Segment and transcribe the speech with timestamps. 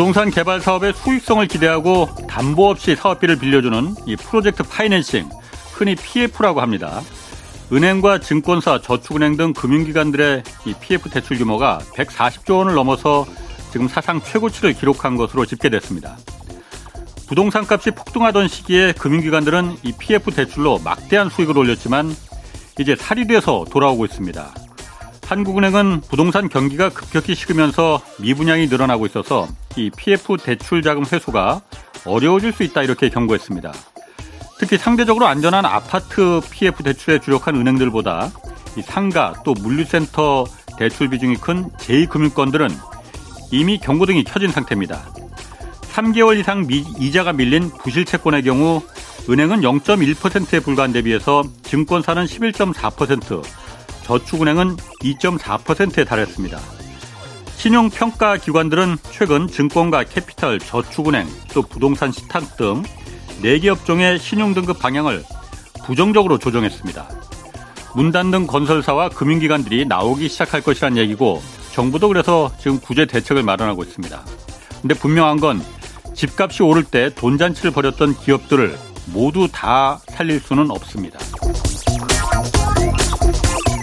[0.00, 5.28] 부동산 개발 사업의 수익성을 기대하고 담보 없이 사업비를 빌려주는 이 프로젝트 파이낸싱,
[5.74, 7.02] 흔히 PF라고 합니다.
[7.70, 13.26] 은행과 증권사, 저축은행 등 금융기관들의 이 PF 대출 규모가 140조 원을 넘어서
[13.72, 16.16] 지금 사상 최고치를 기록한 것으로 집계됐습니다.
[17.28, 22.16] 부동산 값이 폭등하던 시기에 금융기관들은 이 PF 대출로 막대한 수익을 올렸지만
[22.78, 24.54] 이제 살이 돼서 돌아오고 있습니다.
[25.30, 31.60] 한국은행은 부동산 경기가 급격히 식으면서 미분양이 늘어나고 있어서 이 PF 대출 자금 회수가
[32.04, 33.72] 어려워질 수 있다 이렇게 경고했습니다.
[34.58, 38.32] 특히 상대적으로 안전한 아파트 PF 대출에 주력한 은행들보다
[38.76, 42.68] 이 상가 또 물류센터 대출 비중이 큰 제2금융권들은
[43.52, 45.14] 이미 경고등이 켜진 상태입니다.
[45.92, 48.82] 3개월 이상 미, 이자가 밀린 부실 채권의 경우
[49.28, 53.44] 은행은 0.1%에 불과한 대 비해서 증권사는 11.4%,
[54.02, 56.58] 저축은행은 2.4%에 달했습니다.
[57.56, 62.82] 신용평가 기관들은 최근 증권가 캐피탈, 저축은행, 또 부동산 시탁 등
[63.42, 65.22] 4개 업종의 신용등급 방향을
[65.84, 67.08] 부정적으로 조정했습니다.
[67.94, 74.24] 문 닫는 건설사와 금융기관들이 나오기 시작할 것이란 얘기고 정부도 그래서 지금 구제 대책을 마련하고 있습니다.
[74.80, 75.62] 근데 분명한 건
[76.14, 81.18] 집값이 오를 때 돈잔치를 벌였던 기업들을 모두 다 살릴 수는 없습니다.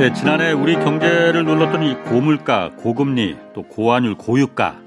[0.00, 4.80] 네, 지난해 우리 경제를 눌렀던 이 고물가, 고금리, 또 고환율, 고유가.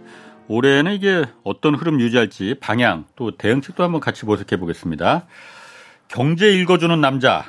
[0.47, 5.27] 올해는 이게 어떤 흐름 유지할지 방향, 또 대응책도 한번 같이 모색해 보겠습니다.
[6.07, 7.45] 경제 읽어주는 남자,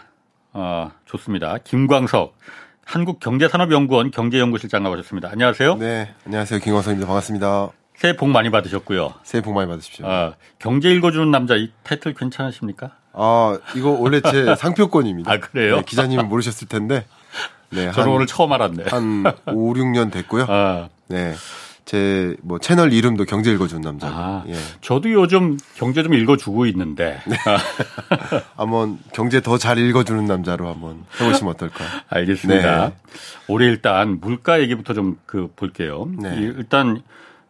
[0.52, 1.56] 어, 좋습니다.
[1.64, 2.36] 김광석,
[2.84, 5.30] 한국경제산업연구원 경제연구실장 나오셨습니다.
[5.32, 5.76] 안녕하세요.
[5.76, 6.60] 네, 안녕하세요.
[6.60, 7.06] 김광석입니다.
[7.06, 7.70] 반갑습니다.
[7.94, 9.14] 새해 복 많이 받으셨고요.
[9.22, 10.06] 새해 복 많이 받으십시오.
[10.06, 12.90] 아, 경제 읽어주는 남자 이 타이틀 괜찮으십니까?
[13.14, 15.32] 아, 이거 원래 제 상표권입니다.
[15.32, 15.76] 아, 그래요?
[15.76, 17.06] 네, 기자님은 모르셨을 텐데.
[17.74, 18.84] 네, 저는 오늘 처음 알았네.
[18.88, 20.46] 한 5, 6년 됐고요.
[20.48, 20.88] 아.
[21.08, 21.34] 네.
[21.84, 24.06] 제 뭐 채널 이름도 경제 읽어주는 남자.
[24.08, 24.54] 아, 예.
[24.80, 27.20] 저도 요즘 경제 좀 읽어주고 있는데.
[27.26, 27.36] 네.
[28.56, 31.84] 한번 경제 더 잘 읽어주는 남자로 한번 해보시면 어떨까.
[32.08, 32.88] 알겠습니다.
[32.88, 32.94] 네.
[33.48, 36.08] 올해 일단 물가 얘기부터 좀 그 볼게요.
[36.18, 36.34] 네.
[36.38, 37.02] 일단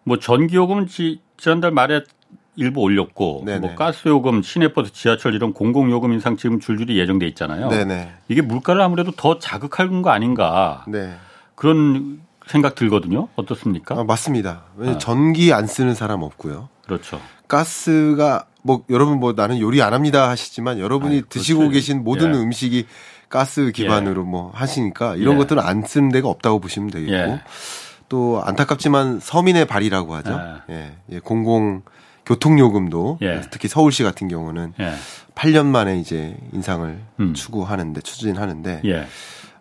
[0.03, 2.03] 뭐 전기요금은 지, 지난달 말에
[2.57, 3.59] 일부 올렸고 네네.
[3.59, 7.69] 뭐 가스 요금, 시내버스, 지하철 이런 공공 요금 인상 지금 줄줄이 예정돼 있잖아요.
[7.69, 8.13] 네네.
[8.29, 11.15] 이게 물가를 아무래도 더 자극하는 거 아닌가 네.
[11.55, 13.29] 그런 생각 들거든요.
[13.37, 13.99] 어떻습니까?
[13.99, 14.65] 아, 맞습니다.
[14.81, 14.99] 아.
[14.99, 16.69] 전기 안 쓰는 사람 없고요.
[16.85, 17.21] 그렇죠.
[17.49, 21.69] 가스가 뭐 여러분 뭐 나는 요리 안 합니다 하시지만 여러분이 아이, 드시고.
[21.69, 22.39] 계신 모든 예.
[22.39, 22.87] 음식이
[23.29, 24.27] 가스 기반으로 예.
[24.27, 25.39] 뭐 하시니까 이런 예.
[25.39, 27.41] 것들은 안 쓰는 데가 없다고 보시면 되겠고 예.
[28.09, 30.41] 또 안타깝지만 서민의 발이라고 하죠.
[30.71, 30.93] 예.
[31.11, 31.19] 예.
[31.19, 31.83] 공공
[32.27, 33.43] 교통요금도 예.
[33.51, 34.95] 특히 서울시 같은 경우는 예.
[35.35, 37.35] 8년 만에 이제 인상을 음.
[37.35, 39.07] 추구하는데 추진하는데 예.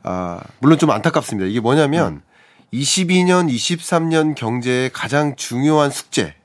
[0.04, 1.48] 아, 물론 좀 안타깝습니다.
[1.48, 2.22] 이게 뭐냐면 음.
[2.74, 6.36] 22년, 23년 경제의 가장 중요한 숙제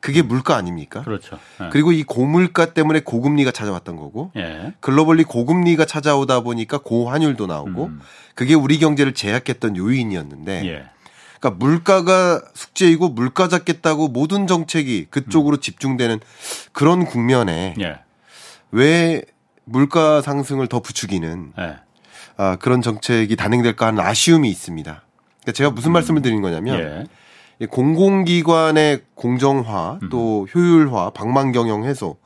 [0.00, 1.02] 그게 물가 아닙니까?
[1.02, 1.38] 그렇죠.
[1.60, 1.68] 예.
[1.70, 4.72] 그리고 이 고물가 때문에 고금리가 찾아왔던 거고 예.
[4.80, 8.00] 글로벌리 고금리가 찾아오다 보니까 고환율도 나오고 음.
[8.34, 10.84] 그게 우리 경제를 제약했던 요인이었는데 예.
[11.40, 15.60] 그러니까 물가가 숙제이고 물가 잡겠다고 모든 정책이 그쪽으로 음.
[15.60, 16.20] 집중되는
[16.72, 18.00] 그런 국면에 예.
[18.70, 19.22] 왜
[19.64, 21.76] 물가 상승을 더 부추기는 예.
[22.36, 25.02] 아, 그런 정책이 단행될까 하는 아쉬움이 있습니다.
[25.42, 25.92] 그러니까 제가 무슨 음.
[25.94, 27.08] 말씀을 드리는 거냐면
[27.60, 27.66] 예.
[27.66, 30.08] 공공기관의 공정화 음.
[30.10, 32.16] 또 효율화, 방망 경영 해소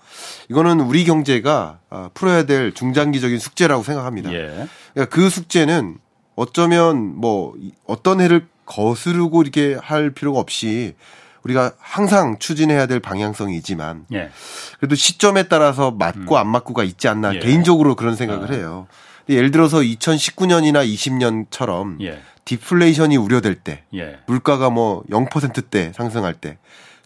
[0.51, 4.33] 이거는 우리 경제가 아, 풀어야 될 중장기적인 숙제라고 생각합니다.
[4.33, 4.67] 예.
[4.93, 5.99] 그러니까 그 숙제는
[6.35, 7.55] 어쩌면 뭐
[7.87, 10.95] 어떤 해를 거스르고 이렇게 할 필요가 없이
[11.43, 14.31] 우리가 항상 추진해야 될 방향성이지만 예.
[14.79, 16.39] 그래도 시점에 따라서 맞고 음.
[16.39, 17.39] 안 맞고가 있지 않나 예.
[17.41, 18.55] 개인적으로 그런 생각을 아.
[18.55, 18.87] 해요.
[19.29, 22.21] 예를 들어서 2019년이나 20년처럼 예.
[22.45, 24.19] 디플레이션이 우려될 때 예.
[24.27, 26.59] 물가가 뭐 0%대 상승할 때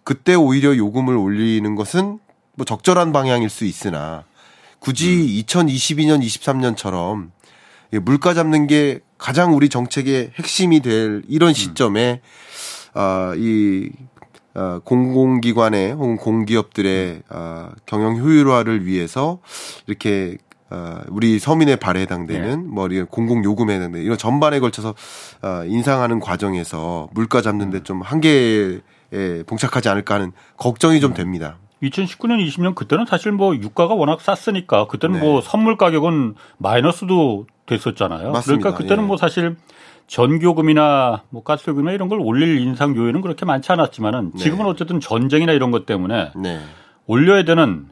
[0.05, 2.19] 그때 오히려 요금을 올리는 것은
[2.55, 4.25] 뭐 적절한 방향일 수 있으나
[4.79, 5.43] 굳이 음.
[5.45, 7.31] 2022년 23년처럼
[8.03, 11.55] 물가 잡는 게 가장 우리 정책의 핵심이 될 이런 음.
[11.55, 12.21] 시점에
[12.95, 13.01] 음.
[13.01, 13.91] 어, 이
[14.55, 19.39] 어, 공공기관의 혹은 공기업들의 어, 경영 효율화를 위해서
[19.87, 20.39] 이렇게
[20.71, 22.57] 어, 우리 서민의 발에 해당되는 네.
[22.57, 24.95] 뭐 공공 요금에 해당되는 이런 전반에 걸쳐서
[25.43, 27.85] 어, 인상하는 과정에서 물가 잡는데 음.
[27.85, 28.81] 좀 한계에
[29.47, 31.15] 봉착하지 않을까 하는 걱정이 좀 음.
[31.15, 31.59] 됩니다.
[31.83, 35.27] 2019년, 20년 그때는 사실 뭐 유가가 워낙 쌌으니까 그때는 네.
[35.27, 38.33] 뭐 선물 가격은 마이너스도 됐었잖아요.
[38.33, 38.63] 맞습니다.
[38.63, 39.07] 그러니까 그때는 예.
[39.07, 39.57] 뭐 사실
[40.07, 44.39] 전기요금이나 뭐 가스요금이나 이런 걸 올릴 인상 요인은 그렇게 많지 않았지만은 네.
[44.39, 46.61] 지금은 어쨌든 전쟁이나 이런 것 때문에 네.
[47.07, 47.89] 올려야 되는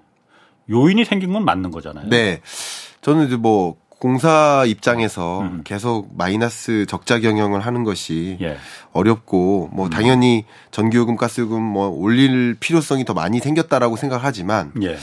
[0.70, 2.08] 요인이 생긴 건 맞는 거잖아요.
[2.08, 2.40] 네.
[3.02, 5.62] 저는 이제 뭐 공사 입장에서 음.
[5.65, 8.59] 계속 마이너스 적자 경영을 하는 것이 예.
[8.93, 9.91] 어렵고 뭐 음.
[9.91, 14.99] 당연히 전기요금, 가스요금 뭐 올릴 필요성이 더 많이 생겼다라고 생각하지만 예.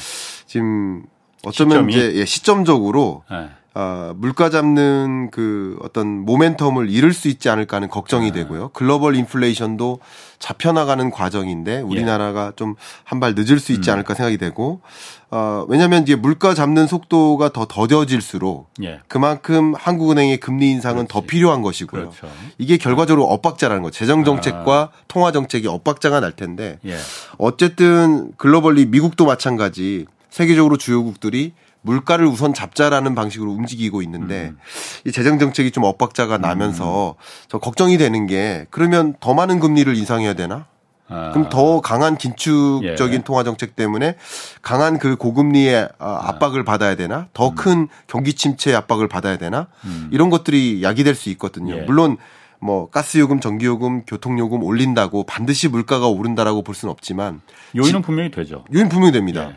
[0.45, 1.01] 지금
[1.42, 1.94] 어쩌면 시점이?
[1.94, 3.50] 이제 예, 시점적으로 예.
[3.73, 8.41] 어, 물가 잡는 그 어떤 모멘텀을 잃을 수 있지 않을까 하는 걱정이 네.
[8.41, 8.69] 되고요.
[8.73, 10.00] 글로벌 인플레이션도
[10.39, 12.51] 잡혀나가는 과정인데 우리나라가 예.
[12.57, 13.94] 좀한 발 늦을 수 있지 음.
[13.94, 14.81] 않을까 생각이 되고
[15.29, 19.00] 어, 왜냐하면 이제 물가 잡는 속도가 더 더뎌질수록 예.
[19.07, 21.13] 그만큼 한국은행의 금리 인상은 그렇지.
[21.13, 22.09] 더 필요한 것이고요.
[22.09, 22.27] 그렇죠.
[22.57, 23.89] 이게 결과적으로 엇박자라는 거.
[23.89, 24.89] 재정 정책과 아.
[25.07, 26.97] 통화 정책이 엇박자가 날 텐데 예.
[27.38, 34.57] 어쨌든 글로벌리 미국도 마찬가지 세계적으로 주요국들이 물가를 우선 잡자라는 방식으로 움직이고 있는데 음.
[35.05, 37.23] 이 재정 정책이 좀 엇박자가 나면서 음.
[37.47, 40.67] 저 걱정이 되는 게 그러면 더 많은 금리를 인상해야 되나?
[41.07, 41.31] 아.
[41.31, 43.23] 그럼 더 강한 긴축적인 예.
[43.23, 44.15] 통화 정책 때문에
[44.61, 47.27] 강한 그 고금리의 아, 압박을 받아야 되나?
[47.33, 47.87] 더큰 음.
[48.07, 49.67] 경기 침체 압박을 받아야 되나?
[49.83, 50.09] 음.
[50.11, 51.75] 이런 것들이 야기될 수 있거든요.
[51.75, 51.81] 예.
[51.81, 52.17] 물론
[52.59, 57.41] 뭐 가스요금, 전기요금, 교통요금 올린다고 반드시 물가가 오른다라고 볼 수는 없지만
[57.75, 58.63] 요인은 분명히 되죠.
[58.73, 59.49] 요인 분명히 됩니다.
[59.49, 59.55] 예.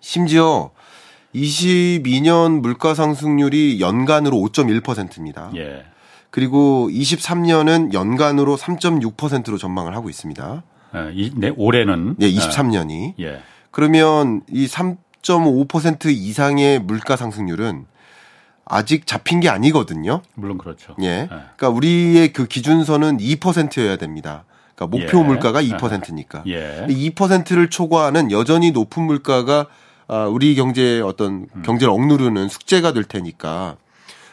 [0.00, 0.72] 심지어
[1.36, 5.50] 22년 물가 상승률이 연간으로 5.1%입니다.
[5.56, 5.84] 예.
[6.30, 10.62] 그리고 23년은 연간으로 3.6%로 전망을 하고 있습니다.
[10.94, 13.14] 예, 이, 네, 올해는 예, 23년이.
[13.20, 13.40] 예.
[13.70, 17.86] 그러면 이 3.5% 이상의 물가 상승률은
[18.64, 20.22] 아직 잡힌 게 아니거든요.
[20.34, 20.96] 물론 그렇죠.
[21.02, 21.06] 예.
[21.06, 21.28] 예.
[21.28, 24.44] 그러니까 우리의 그 기준선은 2%여야 됩니다.
[24.74, 25.22] 그러니까 목표 예.
[25.22, 26.42] 물가가 2%니까.
[26.46, 26.86] 예.
[26.88, 29.66] 2%를 초과하는 여전히 높은 물가가
[30.08, 31.62] 아, 우리 경제의 어떤 음.
[31.62, 33.76] 경제를 억누르는 숙제가 될 테니까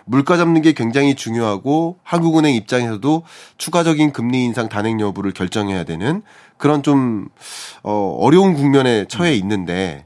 [0.06, 3.24] 물가 잡는 게 굉장히 중요하고 한국은행 입장에서도
[3.58, 6.22] 추가적인 금리 인상 단행 여부를 결정해야 되는
[6.58, 7.30] 그런 좀
[7.84, 9.36] 어, 어려운 국면에 처해 음.
[9.36, 10.06] 있는데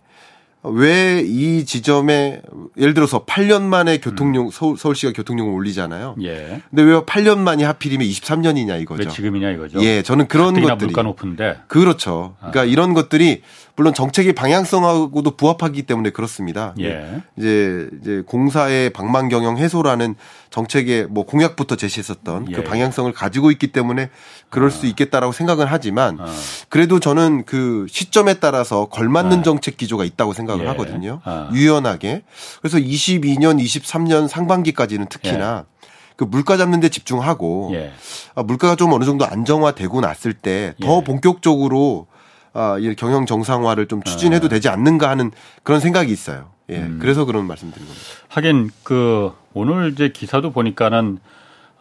[0.63, 2.41] 왜 이 지점에
[2.77, 4.51] 예를 들어서 8년 만에 교통용 음.
[4.51, 6.15] 서울, 서울시가 교통용을 올리잖아요.
[6.23, 6.61] 예.
[6.69, 9.03] 근데 왜 8년 만이 하필이면 23년이냐 이거죠.
[9.03, 9.81] 왜 지금이냐 이거죠.
[9.83, 12.35] 예, 저는 그런 것들이 물가 높은데 그렇죠.
[12.39, 12.65] 그러니까 아.
[12.65, 13.43] 이런 것들이
[13.77, 16.73] 물론 정책의 방향성하고도 부합하기 때문에 그렇습니다.
[16.79, 17.21] 예.
[17.37, 20.15] 이제 이제 공사의 방만 경영 해소라는
[20.49, 22.55] 정책의 뭐 공약부터 제시했었던 그 예.
[22.55, 24.09] 그 방향성을 가지고 있기 때문에
[24.49, 24.71] 그럴 아.
[24.71, 26.25] 수 있겠다라고 생각은 하지만 아.
[26.69, 29.43] 그래도 저는 그 시점에 따라서 걸맞는 아.
[29.43, 30.69] 정책 기조가 있다고 생각을 예.
[30.69, 31.21] 하거든요.
[31.23, 31.51] 아.
[31.53, 32.23] 유연하게.
[32.61, 35.77] 그래서 22년, 23년 상반기까지는 특히나 예.
[36.15, 37.91] 그 물가 잡는 데 집중하고 예.
[38.33, 41.03] 아, 물가가 좀 어느 정도 안정화되고 났을 때더 예.
[41.03, 42.07] 본격적으로
[42.57, 44.49] 아, 이 경영 정상화를 좀 추진해도 아.
[44.49, 45.31] 되지 않는가 하는
[45.61, 46.49] 그런 생각이 있어요.
[46.69, 46.77] 예.
[46.77, 46.97] 음.
[46.99, 48.05] 그래서 그런 말씀 드린 겁니다.
[48.29, 51.19] 하긴 그 오늘 이제 기사도 보니까는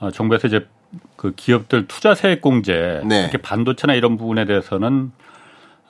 [0.01, 0.67] 어, 정부에서 이제
[1.17, 3.23] 그 기업들 투자 세액 공제 네.
[3.23, 5.13] 이렇게 반도체나 이런 부분에 대해서는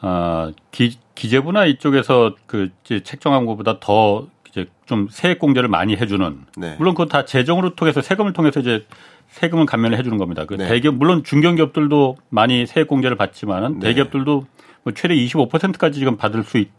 [0.02, 6.46] 어, 기, 기재부나 이쪽에서 그 이제 책정한 것보다 더 이제 좀 세액 공제를 많이 해주는
[6.56, 6.76] 네.
[6.78, 8.86] 물론 그건 다 재정으로 통해서 세금을 통해서 이제
[9.30, 10.44] 세금을 감면을 해주는 겁니다.
[10.46, 10.68] 그 네.
[10.68, 13.88] 대기업 물론 중견기업들도 많이 세액 공제를 받지만은 네.
[13.88, 14.46] 대기업들도 뭐
[14.92, 16.70] 최대 25%까지 지금 받을 수 있,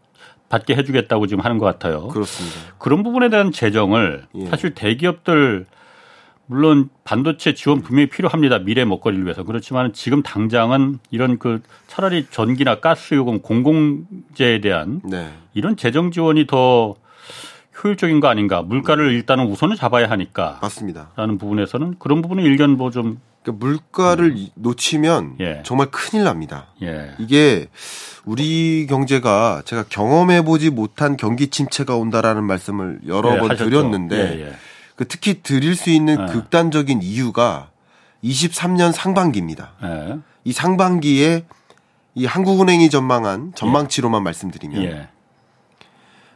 [0.49, 2.07] 받게 해주겠다고 지금 하는 것 같아요.
[2.07, 2.57] 그렇습니다.
[2.77, 4.45] 그런 부분에 대한 재정을 예.
[4.45, 5.65] 사실 대기업들
[6.47, 8.59] 물론 반도체 지원 분명히 필요합니다.
[8.59, 9.43] 미래 먹거리를 위해서.
[9.43, 15.29] 그렇지만 지금 당장은 이런 그 차라리 전기나 가스 요금 공공재에 대한 네.
[15.53, 16.95] 이런 재정 지원이 더
[17.83, 18.61] 효율적인 거 아닌가.
[18.61, 20.59] 물가를 일단은 우선은 잡아야 하니까.
[20.61, 21.11] 맞습니다.
[21.17, 24.47] 라는 부분에서는 그런 부분은 일견 뭐좀 그러니까 물가를 음.
[24.55, 25.63] 놓치면 예.
[25.65, 26.67] 정말 큰일 납니다.
[26.81, 27.13] 예.
[27.17, 27.67] 이게
[28.25, 33.69] 우리 경제가 제가 경험해 보지 못한 경기 침체가 온다라는 말씀을 여러 예, 번 하셨죠.
[33.69, 34.53] 드렸는데 예, 예.
[34.95, 36.33] 그 특히 드릴 수 있는 예.
[36.33, 37.69] 극단적인 이유가
[38.23, 39.73] 23년 상반기입니다.
[40.43, 41.45] 이 상반기에
[42.15, 45.07] 이 한국은행이 전망한 전망치로만 말씀드리면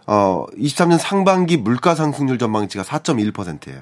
[0.07, 3.81] 어 23년 상반기 물가 상승률 전망치가 4.1%예요.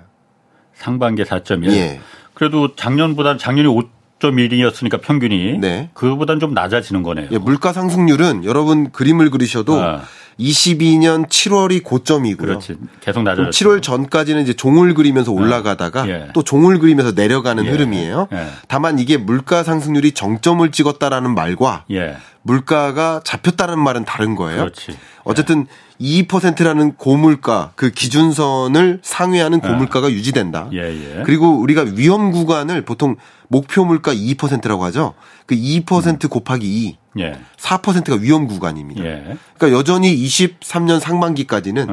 [0.73, 1.71] 상반기 4.1.
[1.71, 1.99] 예.
[2.39, 5.89] 그래도 작년보다 작년이 5.1이었으니까 평균이 네.
[5.93, 7.27] 그보다는 좀 낮아지는 거네요.
[7.31, 10.03] 예, 물가 상승률은 여러분 그림을 그리셔도 아.
[10.39, 12.47] 22년 7월이 고점이고요.
[12.47, 12.77] 그렇지.
[13.01, 13.49] 계속 낮아졌죠.
[13.49, 16.27] 7월 전까지는 이제 종을 그리면서 올라가다가 예.
[16.33, 17.69] 또 종을 그리면서 내려가는 예.
[17.69, 18.29] 흐름이에요.
[18.31, 18.47] 예.
[18.69, 22.15] 다만 이게 물가 상승률이 정점을 찍었다라는 말과 예.
[22.43, 24.59] 물가가 잡혔다는 말은 다른 거예요.
[24.61, 24.97] 그렇지.
[25.25, 25.88] 어쨌든 예.
[25.99, 30.13] 2%라는 고물가 그 기준선을 상회하는 고물가가 예.
[30.13, 30.69] 유지된다.
[30.73, 31.23] 예, 예.
[31.25, 33.17] 그리고 우리가 위험 구간을 보통
[33.49, 35.13] 목표 물가 2%라고 하죠.
[35.47, 36.29] 그2% 음.
[36.29, 36.97] 곱하기 2.
[37.19, 37.39] 예.
[37.57, 39.03] 4%가 위험 구간입니다.
[39.03, 39.37] 예.
[39.57, 41.87] 그러니까 여전히 23년 상반기까지는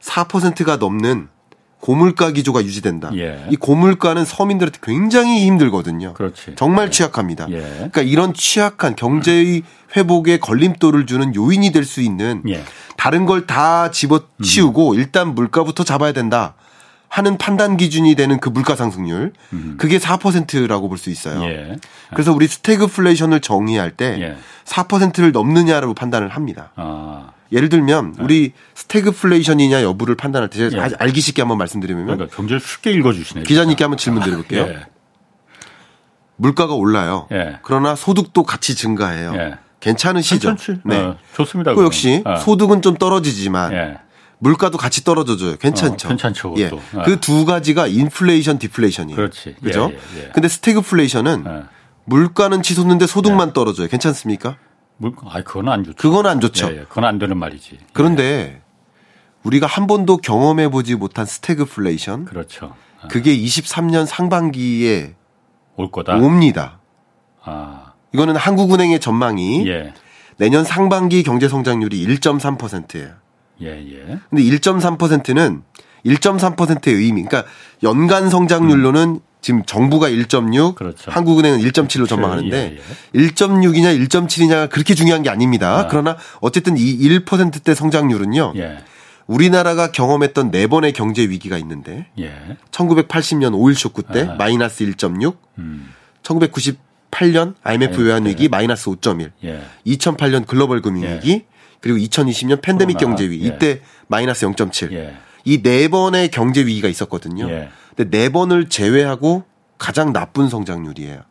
[0.00, 0.76] 4%가 예.
[0.76, 1.28] 넘는
[1.80, 3.10] 고물가 기조가 유지된다.
[3.16, 3.46] 예.
[3.50, 6.12] 이 고물가는 서민들한테 굉장히 힘들거든요.
[6.14, 6.54] 그렇지.
[6.56, 6.90] 정말 예.
[6.90, 7.46] 취약합니다.
[7.50, 7.60] 예.
[7.60, 9.62] 그러니까 이런 취약한 경제의
[9.96, 12.62] 회복에 걸림돌을 주는 요인이 될 수 있는 예.
[12.96, 14.94] 다른 걸 다 집어치우고 음.
[14.98, 16.54] 일단 물가부터 잡아야 된다.
[17.08, 19.74] 하는 판단 기준이 되는 그 물가 상승률 음.
[19.80, 21.42] 그게 4%라고 볼 수 있어요.
[21.44, 21.76] 예.
[22.10, 26.70] 그래서 우리 스태그플레이션을 정의할 때 4%를 넘느냐로 판단을 합니다.
[26.76, 27.30] 아.
[27.52, 28.24] 예를 들면 네.
[28.24, 30.94] 우리 스태그플레이션이냐 여부를 판단할 때 제가 예.
[30.98, 33.44] 알기 쉽게 한번 말씀드리면 그러니까 경제를 쉽게 읽어주시네요.
[33.44, 34.62] 기자님께 한번 질문 드려볼게요.
[34.62, 34.86] 예.
[36.36, 37.26] 물가가 올라요.
[37.32, 37.58] 예.
[37.62, 39.34] 그러나 소득도 같이 증가해요.
[39.34, 39.58] 예.
[39.80, 40.48] 괜찮으시죠?
[40.48, 40.82] 괜찮지.
[40.84, 41.74] 네, 어, 좋습니다.
[41.74, 42.36] 그 역시 어.
[42.36, 43.98] 소득은 좀 떨어지지만 예.
[44.38, 45.56] 물가도 같이 떨어져줘요.
[45.56, 46.06] 괜찮죠.
[46.06, 46.54] 어, 괜찮죠.
[46.58, 46.70] 예.
[46.72, 47.02] 어.
[47.04, 49.16] 그두 가지가 인플레이션, 디플레이션이에요.
[49.16, 49.56] 그렇지.
[49.62, 49.92] 그죠?
[50.32, 51.44] 근데 스태그플레이션은
[52.04, 53.88] 물가는 치솟는데 소득만 떨어져요.
[53.88, 54.56] 괜찮습니까?
[55.00, 55.96] 물, 아, 그건 안 좋죠.
[55.96, 56.66] 그건 안 좋죠.
[56.72, 56.84] 예, 예.
[56.86, 57.78] 그건 안 되는 말이지.
[57.94, 58.60] 그런데
[59.44, 62.26] 우리가 한 번도 경험해 보지 못한 스태그플레이션.
[62.26, 62.74] 그렇죠.
[63.00, 63.08] 아.
[63.08, 65.14] 그게 23년 상반기에
[65.76, 66.16] 올 거다.
[66.16, 66.80] 옵니다.
[67.42, 67.94] 아.
[68.12, 69.94] 이거는 한국은행의 전망이 예.
[70.36, 73.14] 내년 상반기 경제 성장률이 1.3%예요.
[73.62, 74.18] 예, 예.
[74.28, 75.62] 근데 1.3%는
[76.04, 77.24] 1.3%의 의미.
[77.24, 77.50] 그러니까
[77.82, 79.29] 연간 성장률로는 음.
[79.40, 81.10] 지금 정부가 1.6, 그렇죠.
[81.10, 83.18] 한국은행은 1.7로 전망하는데 예, 예.
[83.28, 85.78] 1.6이냐 1.7이냐가 그렇게 중요한 게 아닙니다.
[85.78, 85.88] 아.
[85.88, 88.52] 그러나 어쨌든 이 1%대 성장률은요.
[88.56, 88.78] 예.
[89.26, 92.32] 우리나라가 경험했던 네 번의 경제 위기가 있는데 예.
[92.70, 94.34] 1980년 오일 쇼크 때 아.
[94.34, 95.94] 마이너스 1.6, 음.
[96.22, 99.60] 1998년 IMF 외환 위기 마이너스 5.1, 예.
[99.86, 101.44] 2008년 글로벌 금융 위기, 예.
[101.80, 103.48] 그리고 2020년 팬데믹 경제 위기 예.
[103.48, 104.92] 이때 마이너스 0.7.
[105.46, 107.48] 이 네 번의 경제 위기가 있었거든요.
[107.96, 109.44] 근데 네 번을 제외하고
[109.78, 111.22] 가장 나쁜 성장률이에요.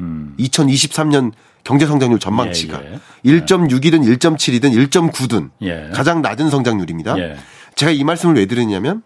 [0.00, 0.34] 음.
[0.38, 1.32] 2023년
[1.64, 3.40] 경제 성장률 전망치가 예, 예.
[3.40, 5.90] 1.6이든 1.7이든 1.9든 예.
[5.92, 7.18] 가장 낮은 성장률입니다.
[7.18, 7.36] 예.
[7.74, 9.02] 제가 이 말씀을 왜 드리냐면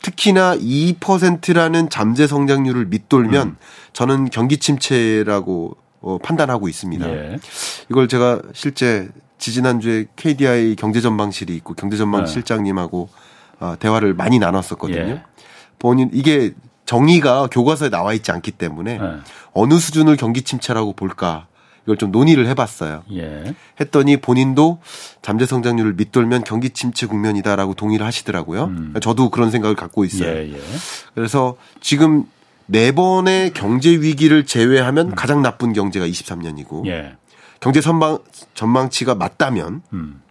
[0.00, 3.56] 특히나 2%라는 잠재 성장률을 밑돌면 음.
[3.92, 7.08] 저는 경기 침체라고 어, 판단하고 있습니다.
[7.10, 7.38] 예.
[7.90, 13.08] 이걸 제가 실제 지지난주에 KDI 경제전망실이 있고 경제전망실장님하고
[13.60, 15.20] 어, 대화를 많이 나눴었거든요.
[15.78, 15.80] 예.
[15.80, 16.52] 본인 이게
[16.86, 19.08] 정의가 교과서에 나와 있지 않기 때문에 네.
[19.52, 21.46] 어느 수준을 경기 침체라고 볼까
[21.84, 23.02] 이걸 좀 논의를 해봤어요.
[23.12, 23.54] 예.
[23.80, 24.80] 했더니 본인도
[25.22, 28.64] 잠재 성장률을 밑돌면 경기 침체 국면이다라고 동의를 하시더라고요.
[28.64, 28.94] 음.
[29.00, 30.28] 저도 그런 생각을 갖고 있어요.
[30.30, 30.60] 예, 예.
[31.14, 32.24] 그래서 지금
[32.66, 35.14] 네 번의 경제 위기를 제외하면 음.
[35.14, 37.16] 가장 나쁜 경제가 23년이고 예.
[37.60, 38.18] 경제 선방
[38.54, 40.22] 전망치가 맞다면 음.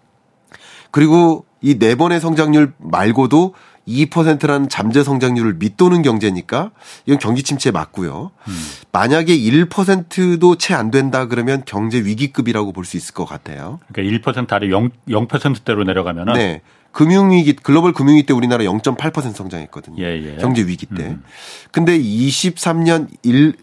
[0.91, 3.53] 그리고 이 네 번의 성장률 말고도
[3.87, 6.71] 2%라는 잠재 성장률을 밑도는 경제니까
[7.05, 8.31] 이건 경기 침체에 맞고요.
[8.47, 8.53] 음.
[8.91, 13.79] 만약에 1%도 채 안 된다 그러면 경제 위기급이라고 볼 수 있을 것 같아요.
[13.91, 16.61] 그러니까 1% 아래 0, 0%대로 내려가면은 네.
[16.91, 20.01] 금융위기 글로벌 금융위기 때 우리나라 0.8% 성장했거든요.
[20.03, 20.37] 예, 예.
[20.37, 21.03] 경제 위기 때.
[21.03, 21.23] 음.
[21.71, 23.53] 근데 23년 1,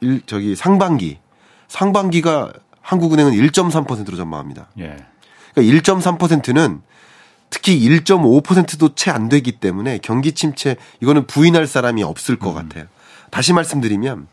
[0.00, 1.18] 1 저기 상반기
[1.68, 4.68] 상반기가 한국은행은 1.3%로 전망합니다.
[4.78, 4.96] 예.
[5.54, 6.82] 그러니까 1.3%는
[7.54, 12.54] 특히 1.5%도 채 안 되기 때문에 경기 침체 이거는 부인할 사람이 없을 것 음.
[12.54, 12.86] 같아요.
[13.30, 14.26] 다시 말씀드리면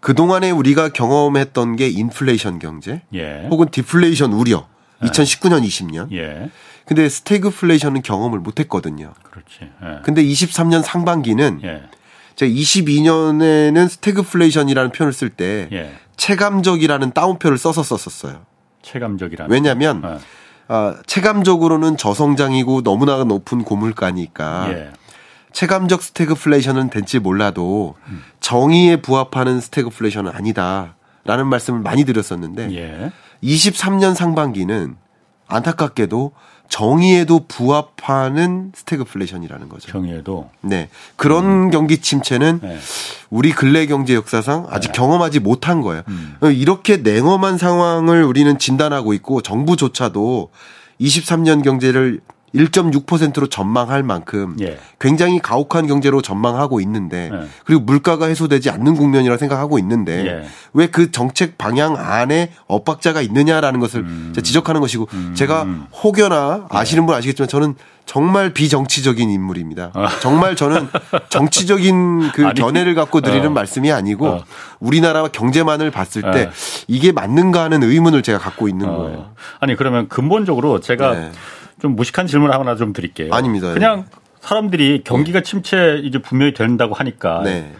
[0.00, 3.46] 그동안에 우리가 경험했던 게 인플레이션 경제 예.
[3.50, 4.66] 혹은 디플레이션 우려
[5.02, 6.10] 2019년 20년.
[6.12, 6.50] 예.
[6.86, 9.12] 근데 스태그플레이션은 경험을 못 했거든요.
[9.30, 9.70] 그렇지.
[9.82, 10.00] 예.
[10.02, 11.82] 근데 23년 상반기는 예.
[12.36, 15.92] 제가 22년에는 스태그플레이션이라는 표현을 쓸때 예.
[16.16, 18.46] 체감적이라는 따옴표를 써서 썼었어요.
[18.80, 20.18] 체감적이라는 왜냐면 하
[20.68, 24.92] 아, 체감적으로는 저성장이고 너무나 높은 고물가니까 예.
[25.52, 28.22] 체감적 스태그플레이션은 된지 몰라도 음.
[28.40, 33.12] 정의에 부합하는 스태그플레이션은 아니다라는 말씀을 많이 드렸었는데 예.
[33.42, 34.96] 23년 상반기는
[35.48, 36.32] 안타깝게도
[36.68, 39.90] 정의에도 부합하는 스태그플레이션이라는 거죠.
[39.90, 40.50] 정의에도.
[40.62, 40.88] 네.
[41.16, 41.70] 그런 음.
[41.70, 42.78] 경기 침체는 네.
[43.28, 44.92] 우리 근래 경제 역사상 아직 네.
[44.98, 46.02] 경험하지 못한 거예요.
[46.08, 46.36] 음.
[46.42, 50.50] 이렇게 냉엄한 상황을 우리는 진단하고 있고 정부조차도
[51.00, 52.20] 23년 경제를
[52.54, 54.78] 1.6%로 전망할 만큼 예.
[55.00, 57.46] 굉장히 가혹한 경제로 전망하고 있는데 예.
[57.64, 60.46] 그리고 물가가 해소되지 않는 국면이라 생각하고 있는데 예.
[60.74, 64.34] 왜그 정책 방향 안에 엇박자가 있느냐라는 것을 음.
[64.42, 65.32] 지적하는 것이고 음.
[65.34, 65.66] 제가
[66.02, 66.78] 혹여나 예.
[66.78, 69.92] 아시는 분 아시겠지만 저는 정말 비정치적인 인물입니다.
[69.94, 70.08] 아.
[70.20, 70.88] 정말 저는
[71.28, 73.50] 정치적인 그 아니, 견해를 갖고 드리는 어.
[73.50, 74.44] 말씀이 아니고 어.
[74.80, 76.50] 우리나라 경제만을 봤을 때 네.
[76.88, 78.96] 이게 맞는가 하는 의문을 제가 갖고 있는 어.
[78.96, 79.30] 거예요.
[79.60, 81.32] 아니 그러면 근본적으로 제가 네.
[81.82, 83.34] 좀 무식한 질문 하나 좀 드릴게요.
[83.34, 83.72] 아닙니다.
[83.74, 84.06] 그냥
[84.40, 85.42] 사람들이 경기가 네.
[85.42, 87.72] 침체 이제 분명히 된다고 하니까 네.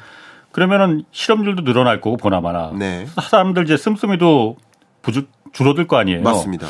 [0.50, 3.06] 그러면은 실업률도 늘어날 거고 보나마나 네.
[3.22, 4.56] 사람들 이제 씀씀이도
[5.02, 6.20] 부주, 줄어들 거 아니에요.
[6.22, 6.66] 맞습니다.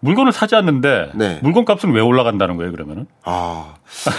[0.00, 1.40] 물건을 사지 않는데 네.
[1.42, 3.06] 물건 값은 왜 올라간다는 거예요, 그러면은?
[3.24, 3.74] 아,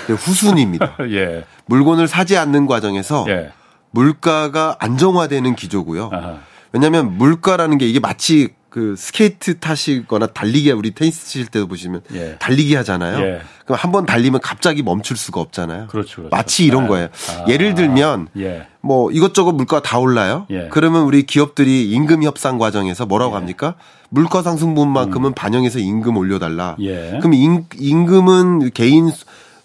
[0.08, 0.98] 네, 후순입니다.
[1.12, 1.46] 예.
[1.68, 3.51] 물건을 사지 않는 과정에서 예.
[3.92, 6.10] 물가가 안정화되는 기조고요.
[6.12, 6.38] 아하.
[6.72, 12.38] 왜냐하면 물가라는 게 이게 마치 그 스케이트 타시거나 달리기 우리 테니스 칠 때도 보시면 예.
[12.39, 13.19] 달리기 하잖아요.
[13.19, 13.41] 예.
[13.65, 15.88] 그럼 한 번 달리면 갑자기 멈출 수가 없잖아요.
[15.88, 16.21] 그렇죠.
[16.21, 16.29] 그렇죠.
[16.33, 16.88] 마치 이런 아.
[16.88, 17.07] 거예요.
[17.29, 17.45] 아.
[17.50, 18.67] 예를 들면 예.
[18.79, 20.45] 뭐 이것저것 물가 다 올라요.
[20.51, 20.69] 예.
[20.71, 23.39] 그러면 우리 기업들이 임금 협상 과정에서 뭐라고 예.
[23.39, 23.74] 합니까?
[24.09, 25.33] 물가 상승분만큼은 음.
[25.33, 26.77] 반영해서 임금 올려달라.
[26.79, 27.17] 예.
[27.19, 29.12] 그럼 임, 임금은 개인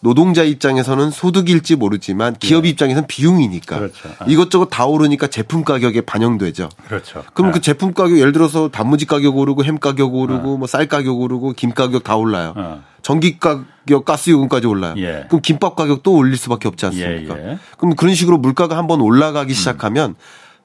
[0.05, 2.69] 노동자 입장에서는 소득일지 모르지만 기업 예.
[2.69, 4.11] 입장에서는 비용이니까 그렇죠.
[4.19, 4.27] 아.
[4.29, 6.69] 이것저것 다 오르니까 제품 가격에 반영되죠.
[6.87, 7.25] 그렇죠.
[7.33, 7.53] 그럼 아.
[7.55, 10.59] 그 제품 가격 예를 들어서 단무지 가격 오르고 햄 가격 오르고 아.
[10.59, 12.53] 뭐쌀 가격 오르고 김 가격 다 올라요.
[12.55, 12.81] 아.
[13.01, 14.95] 전기 가격, 가스 요금까지 올라요.
[14.99, 15.25] 예.
[15.29, 17.39] 그럼 김밥 가격 또 올릴 수밖에 없지 않습니까?
[17.39, 17.59] 예, 예.
[17.79, 19.55] 그럼 그런 식으로 물가가 한번 올라가기 음.
[19.55, 20.17] 시작하면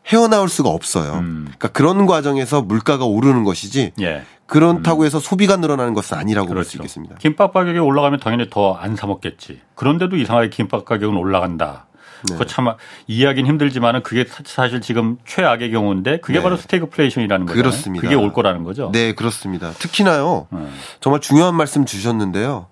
[0.10, 1.13] 헤어나올 수가 없어요.
[1.20, 1.44] 음.
[1.46, 4.24] 그러니까 그런 과정에서 물가가 오르는 것이지 예.
[4.48, 5.06] 그렇다고 음.
[5.06, 6.63] 해서 소비가 늘어나는 것은 아니라고 그렇죠.
[6.63, 7.16] 볼수 있겠습니다.
[7.20, 9.62] 김밥 가격이 올라가면 당연히 더 안 사 먹겠지.
[9.75, 11.86] 그런데도 이상하게 김밥 가격은 올라간다.
[12.28, 12.34] 네.
[12.34, 12.66] 그거 참
[13.08, 16.44] 이해하기는 힘들지만은 그게 사실 지금 최악의 경우인데 그게 네.
[16.44, 17.58] 바로 스테이크플레이션이라는 거죠.
[17.58, 18.01] 그렇습니다.
[18.01, 18.89] 그게 올 거라는 거죠.
[18.92, 19.72] 네, 그렇습니다.
[19.72, 20.48] 특히나요.
[20.51, 20.70] 음.
[21.00, 22.68] 정말 중요한 말씀 주셨는데요.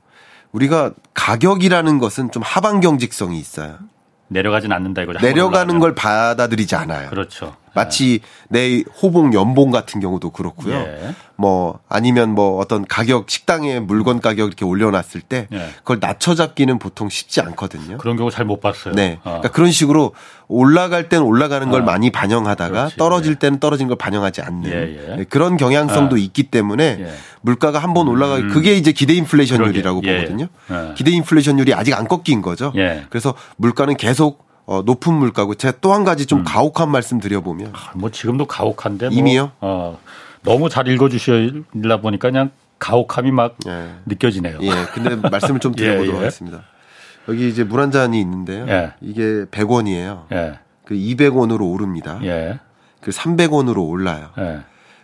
[0.52, 3.78] 우리가 가격이라는 것은 좀 하방 경직성이 있어요.
[4.28, 5.20] 내려가진 않는다 이거죠.
[5.20, 7.10] 내려가는 걸 받아들이지 않아요.
[7.10, 7.56] 그렇죠.
[7.78, 8.20] 마치
[8.50, 10.74] 내 호봉 연봉 같은 경우도 그렇고요.
[10.76, 11.14] 예.
[11.36, 15.70] 뭐 아니면 뭐 어떤 가격 식당에 물건 가격 이렇게 올려놨을 때 예.
[15.78, 17.98] 그걸 낮춰잡기는 보통 쉽지 않거든요.
[18.00, 18.94] 그런 경우 잘 못 봤어요.
[18.96, 19.20] 네.
[19.20, 19.30] 어.
[19.30, 20.14] 그러니까 그런 식으로
[20.48, 21.86] 올라갈 때는 올라가는 걸 어.
[21.86, 22.98] 많이 반영하다가 그렇지.
[22.98, 23.40] 떨어질 예.
[23.40, 25.16] 때는 떨어진 걸 반영하지 않는 예, 예.
[25.18, 26.18] 네, 그런 경향성도 어.
[26.18, 27.14] 있기 때문에 예.
[27.42, 28.50] 물가가 한 번 올라가 음.
[28.50, 30.48] 그게 이제 기대 인플레이션율이라고 보거든요.
[30.96, 32.74] 기대 인플레이션율이 아직 안 꺾인 거죠.
[33.10, 36.44] 그래서 물가는 계속 어, 높은 물가고 제가 또 한 가지 좀 음.
[36.44, 39.52] 가혹한 말씀 드려보면 아, 뭐 지금도 가혹한데 뭐, 이미요?
[39.62, 39.98] 어,
[40.44, 43.90] 너무 잘 읽어주시려 보니까 그냥 가혹함이 막 예.
[44.06, 44.60] 느껴지네요.
[44.62, 46.18] 예, 근데 말씀을 좀 드려보도록 예, 예.
[46.20, 46.64] 하겠습니다.
[47.30, 48.68] 여기 이제 물 한 잔이 있는데요.
[48.68, 48.94] 예.
[49.02, 50.26] 이게 100원이에요.
[50.34, 50.60] 예.
[50.86, 52.20] 그 200원으로 오릅니다.
[52.24, 52.60] 예.
[53.02, 54.30] 그 300원으로 올라요.
[54.38, 54.60] 예.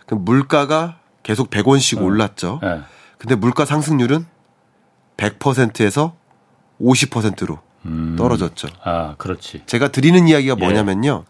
[0.06, 2.04] 그 물가가 계속 100원씩 어.
[2.04, 2.60] 올랐죠.
[2.62, 2.80] 예.
[3.18, 4.26] 근데 물가 상승률은
[5.16, 6.14] 100%에서
[6.80, 8.16] 50%로 음.
[8.16, 8.68] 떨어졌죠.
[8.82, 9.62] 아, 그렇지.
[9.66, 10.64] 제가 드리는 이야기가 예.
[10.64, 11.24] 뭐냐면요.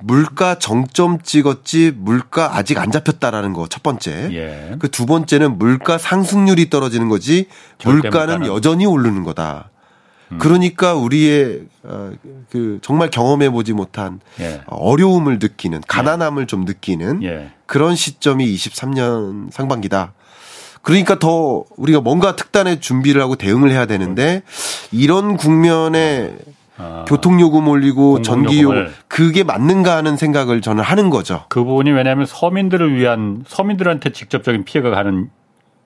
[0.00, 4.28] 물가 정점 찍었지 물가 아직 안 잡혔다라는 거 첫 번째.
[4.32, 4.76] 예.
[4.78, 7.46] 그두 번째는 물가 상승률이 떨어지는 거지
[7.84, 9.70] 물가는 여전히 오르는 거다.
[10.32, 10.38] 음.
[10.38, 12.10] 그러니까 우리의 어,
[12.50, 14.62] 그 정말 경험해 보지 못한 예.
[14.66, 16.46] 어려움을 느끼는 가난함을 예.
[16.46, 17.52] 좀 느끼는 예.
[17.66, 20.12] 그런 시점이 23년 상반기다.
[20.84, 24.42] 그러니까 더 우리가 뭔가 특단의 준비를 하고 대응을 해야 되는데
[24.92, 26.36] 이런 국면에
[26.76, 31.44] 아, 교통요금 올리고 전기요금 그게 맞는가 하는 생각을 저는 하는 거죠.
[31.48, 35.30] 그 부분이 왜냐하면 서민들을 위한 서민들한테 직접적인 피해가 가는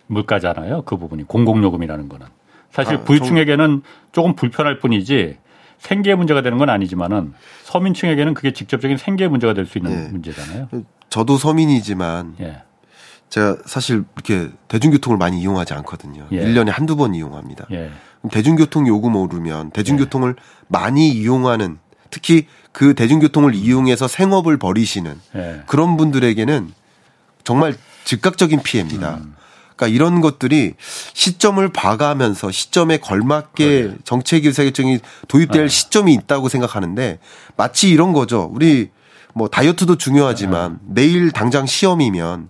[0.08, 0.82] 물가잖아요.
[0.82, 2.26] 그 부분이 공공요금이라는 거는
[2.70, 3.82] 사실 아, 부유층에게는
[4.12, 5.36] 조금 불편할 뿐이지
[5.78, 7.34] 생계 문제가 되는 건 아니지만은
[7.64, 10.08] 서민층에게는 그게 직접적인 생계 문제가 될 수 있는 네.
[10.10, 10.68] 문제잖아요.
[11.08, 12.62] 저도 서민이지만 예.
[13.28, 16.26] 제가 사실 이렇게 대중교통을 많이 이용하지 않거든요.
[16.32, 16.44] 예.
[16.44, 17.66] 1년에 한두 번 이용합니다.
[17.70, 17.90] 예.
[18.30, 20.42] 대중교통 요금 오르면 대중교통을 예.
[20.68, 21.78] 많이 이용하는
[22.10, 25.62] 특히 그 대중교통을 이용해서 생업을 벌이시는 예.
[25.66, 26.72] 그런 분들에게는
[27.44, 29.16] 정말 즉각적인 피해입니다.
[29.16, 29.34] 음.
[29.76, 30.74] 그러니까 이런 것들이
[31.12, 33.96] 시점을 봐가면서 시점에 걸맞게 그래.
[34.02, 35.68] 정책 의사결정이 도입될 네.
[35.68, 37.20] 시점이 있다고 생각하는데
[37.56, 38.50] 마치 이런 거죠.
[38.52, 38.90] 우리
[39.34, 41.06] 뭐 다이어트도 중요하지만 네.
[41.06, 42.48] 내일 당장 시험이면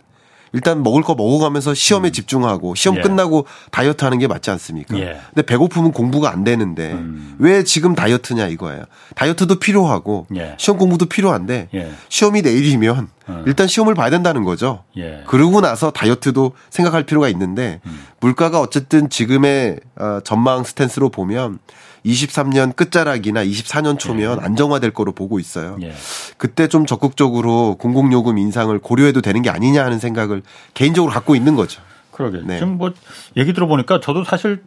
[0.52, 2.12] 일단 먹을 거 먹어가면서 시험에 음.
[2.12, 3.00] 집중하고 시험 예.
[3.00, 4.98] 끝나고 다이어트 하는 게 맞지 않습니까?
[4.98, 5.20] 예.
[5.34, 7.36] 근데 배고프면 공부가 안 되는데 음.
[7.38, 8.84] 왜 지금 다이어트냐 이거예요.
[9.14, 10.54] 다이어트도 필요하고 예.
[10.58, 11.90] 시험 공부도 필요한데 예.
[12.08, 13.42] 시험이 내일이면 어.
[13.46, 14.84] 일단 시험을 봐야 된다는 거죠.
[14.96, 15.22] 예.
[15.26, 18.04] 그러고 나서 다이어트도 생각할 필요가 있는데 음.
[18.20, 21.58] 물가가 어쨌든 지금의 어, 전망 스탠스로 보면
[22.08, 24.44] 23년 끝자락이나 24년 초면 예.
[24.44, 25.76] 안정화될 거로 보고 있어요.
[25.82, 25.92] 예.
[26.36, 30.42] 그때 좀 적극적으로 공공요금 인상을 고려해도 되는 게 아니냐 하는 생각을
[30.74, 31.82] 개인적으로 갖고 있는 거죠.
[32.10, 32.40] 그러게.
[32.44, 32.58] 네.
[32.58, 32.92] 지금 뭐
[33.36, 34.62] 얘기 들어보니까 저도 사실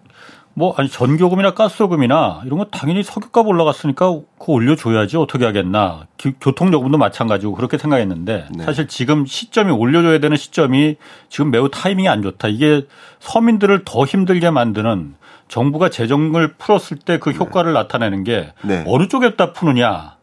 [0.54, 6.08] 뭐 아니 전교금이나 가스요금이나 이런 거 당연히 석유값 올라갔으니까 그거 올려줘야지 어떻게 하겠나
[6.41, 8.63] 교통요금도 마찬가지고 그렇게 생각했는데 네.
[8.63, 10.97] 사실 지금 시점이 올려줘야 되는 시점이
[11.30, 12.86] 지금 매우 타이밍이 안 좋다 이게
[13.19, 15.15] 서민들을 더 힘들게 만드는
[15.52, 17.36] 정부가 재정을 풀었을 때그 네.
[17.36, 17.80] 효과를 네.
[17.80, 18.86] 나타내는 게 네.
[18.88, 20.16] 어느 쪽에다 푸느냐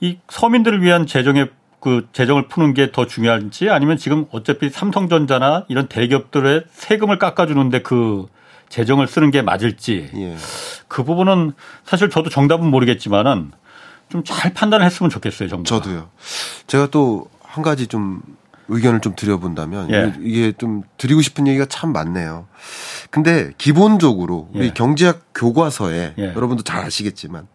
[0.00, 5.88] 이 서민들을 위한 재정의 그 재정을 푸는 게 더 중요한지 아니면 지금 어차피 삼성전자나 이런
[5.88, 8.26] 대기업들의 세금을 깎아주는데 그
[8.70, 10.36] 재정을 쓰는 게 맞을지 예.
[10.88, 11.52] 그 부분은
[11.84, 13.52] 사실 저도 정답은 모르겠지만은
[14.08, 15.64] 좀 잘 판단했으면 좋겠어요 정부.
[15.68, 16.08] 저도요.
[16.66, 18.22] 제가 또 한 가지 좀
[18.70, 20.14] 의견을 좀 드려본다면 예.
[20.20, 22.46] 이게 좀 드리고 싶은 얘기가 참 많네요.
[23.10, 24.70] 근데 기본적으로 우리 예.
[24.72, 26.32] 경제학 교과서에 예.
[26.34, 27.46] 여러분도 잘 아시겠지만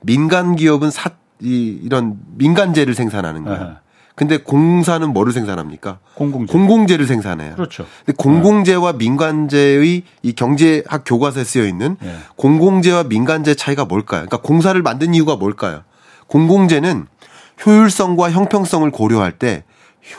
[0.00, 3.76] 민간 기업은 사, 이, 이런 민간재를 생산하는 거예요.
[4.16, 5.98] 근데 공사는 뭐를 생산합니까?
[6.14, 6.52] 공공재.
[6.52, 7.56] 공공재를 생산해요.
[7.56, 7.84] 그렇죠.
[8.06, 12.14] 근데 공공재와 민간재의 이 경제학 교과서에 쓰여 있는 네.
[12.36, 14.26] 공공재와 민간재 차이가 뭘까요?
[14.26, 15.82] 그러니까 공사를 만든 이유가 뭘까요?
[16.28, 17.06] 공공재는
[17.66, 19.64] 효율성과 형평성을 고려할 때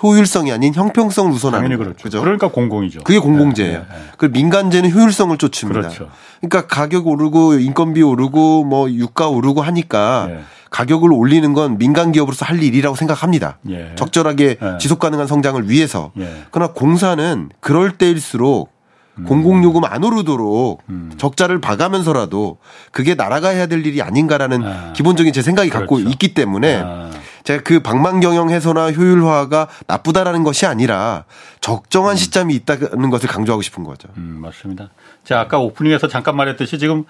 [0.01, 1.77] 효율성이 아닌 형평성을 우선하는 거죠.
[1.77, 2.03] 그렇죠.
[2.03, 2.21] 그죠?
[2.21, 3.03] 그러니까 공공이죠.
[3.03, 3.79] 그게 공공재예요.
[3.79, 4.05] 네, 네, 네.
[4.17, 5.81] 그 민간재는 효율성을 쫓습니다.
[5.81, 6.09] 그렇죠.
[6.41, 10.39] 그러니까 가격 오르고 인건비 오르고 뭐 유가 오르고 하니까 네.
[10.71, 13.59] 가격을 올리는 건 민간 기업으로서 할 일이라고 생각합니다.
[13.69, 13.93] 예.
[13.95, 14.77] 적절하게 예.
[14.77, 16.11] 지속 가능한 성장을 위해서.
[16.19, 16.43] 예.
[16.51, 18.73] 그러나 공사는 그럴 때일수록
[19.17, 19.23] 음.
[19.23, 21.11] 공공요금 안 오르도록 음.
[21.17, 22.57] 적자를 봐가면서라도
[22.91, 24.93] 그게 나라가 해야 될 일이 아닌가라는 아.
[24.93, 25.81] 기본적인 제 생각이 그렇죠.
[25.81, 27.11] 갖고 있기 때문에 아.
[27.45, 31.25] 제가 그 방만 경영 해소나 효율화가 나쁘다라는 것이 아니라
[31.61, 32.17] 적정한 음.
[32.17, 34.09] 시점이 있다는 것을 강조하고 싶은 거죠.
[34.17, 34.89] 음, 맞습니다.
[35.23, 37.05] 자, 아까 오프닝에서 잠깐 말했듯이 지금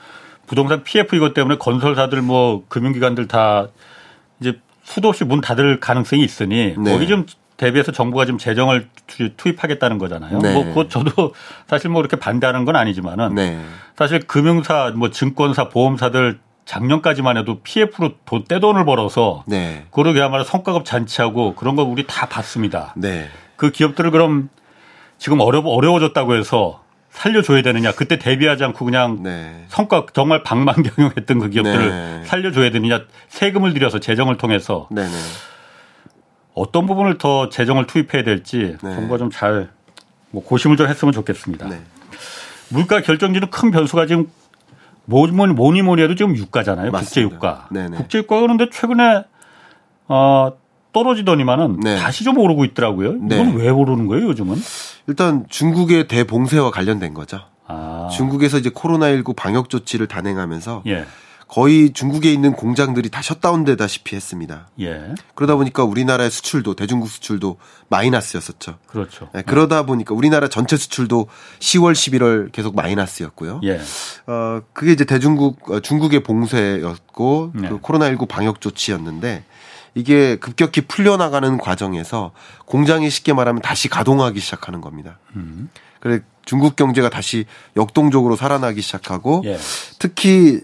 [0.45, 3.67] 부동산 PF 이것 때문에 건설사들 뭐 금융기관들 다
[4.39, 6.91] 이제 수도 없이 문 닫을 가능성이 있으니 네.
[6.91, 7.26] 거기 좀
[7.58, 8.89] 대비해서 정부가 좀 재정을
[9.38, 10.39] 투입하겠다는 거잖아요.
[10.39, 10.54] 네.
[10.54, 11.34] 뭐 그것 저도
[11.67, 13.60] 사실 뭐 이렇게 반대하는 건 아니지만은 네.
[13.95, 19.86] 사실 금융사 뭐 증권사 보험사들 작년까지만 해도 PF로 돈 떼돈을 벌어서 네.
[19.91, 22.93] 그러게야말로 성과급 잔치하고 그런 거 우리 다 봤습니다.
[22.97, 23.30] 네.
[23.56, 24.49] 그 기업들을 그럼
[25.17, 29.65] 지금 어려 어려워졌다고 해서 살려줘야 되느냐 그때 대비하지 않고 그냥 네.
[29.69, 32.23] 성과 정말 방망경영했던 그 기업들을 네.
[32.25, 35.17] 살려줘야 되느냐 세금을 들여서 재정을 통해서 네, 네.
[36.54, 38.95] 어떤 부분을 더 재정을 투입해야 될지 네.
[38.95, 39.69] 정부가 좀 잘
[40.32, 41.69] 뭐 고심을 좀 했으면 좋겠습니다.
[41.69, 41.80] 네.
[42.67, 44.28] 물가 결정지는 큰 변수가 지금
[45.06, 46.91] 뭐니 뭐니 뭐니 해도 지금 유가잖아요.
[46.91, 47.68] 국제 유가.
[47.96, 49.24] 국제 유가가 그런데 최근에
[50.08, 50.54] 어
[50.94, 51.98] 떨어지더니만은 네.
[51.98, 53.15] 다시 좀 오르고 있더라고요.
[53.15, 53.54] 이건 네.
[53.56, 54.56] 왜 오르는 거예요, 요즘은?
[55.08, 57.41] 일단 중국의 대봉쇄와 관련된 거죠.
[57.68, 58.10] 아.
[58.12, 61.06] 중국에서 이제 코로나19 방역 조치를 단행하면서 예.
[61.56, 64.68] 거의 중국에 있는 공장들이 다 셧다운되다시피 했습니다.
[64.82, 65.15] 예.
[65.36, 67.56] 그러다 보니까 우리나라의 수출도 대중국 수출도
[67.88, 68.78] 마이너스였었죠.
[68.88, 69.30] 그렇죠.
[69.34, 73.62] 네, 그러다 보니까 우리나라 전체 수출도 10월, 11월 계속 마이너스였고요.
[73.63, 73.80] 예.
[74.28, 77.70] 어 그게 이제 대중국 어, 중국의 봉쇄였고 예.
[77.70, 79.46] 그 코로나19 방역 조치였는데
[79.94, 82.34] 이게 급격히 풀려나가는 과정에서
[82.65, 85.20] 공장이 쉽게 말하면 다시 가동하기 시작하는 겁니다.
[85.38, 85.70] 음.
[86.06, 89.58] 그래 중국 경제가 다시 역동적으로 살아나기 시작하고 예.
[89.98, 90.62] 특히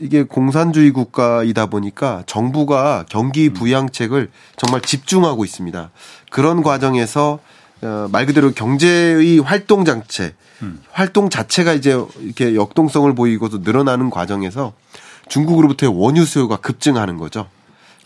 [0.00, 3.52] 이게 공산주의 국가이다 보니까 정부가 경기 음.
[3.52, 5.90] 부양책을 정말 집중하고 있습니다.
[6.30, 7.38] 그런 과정에서
[7.82, 10.80] 어, 말 그대로 경제의 활동 장체, 음.
[10.90, 14.72] 활동 자체가 이제 이렇게 역동성을 보이고도 늘어나는 과정에서
[15.28, 17.46] 중국으로부터의 원유 수요가 급증하는 거죠.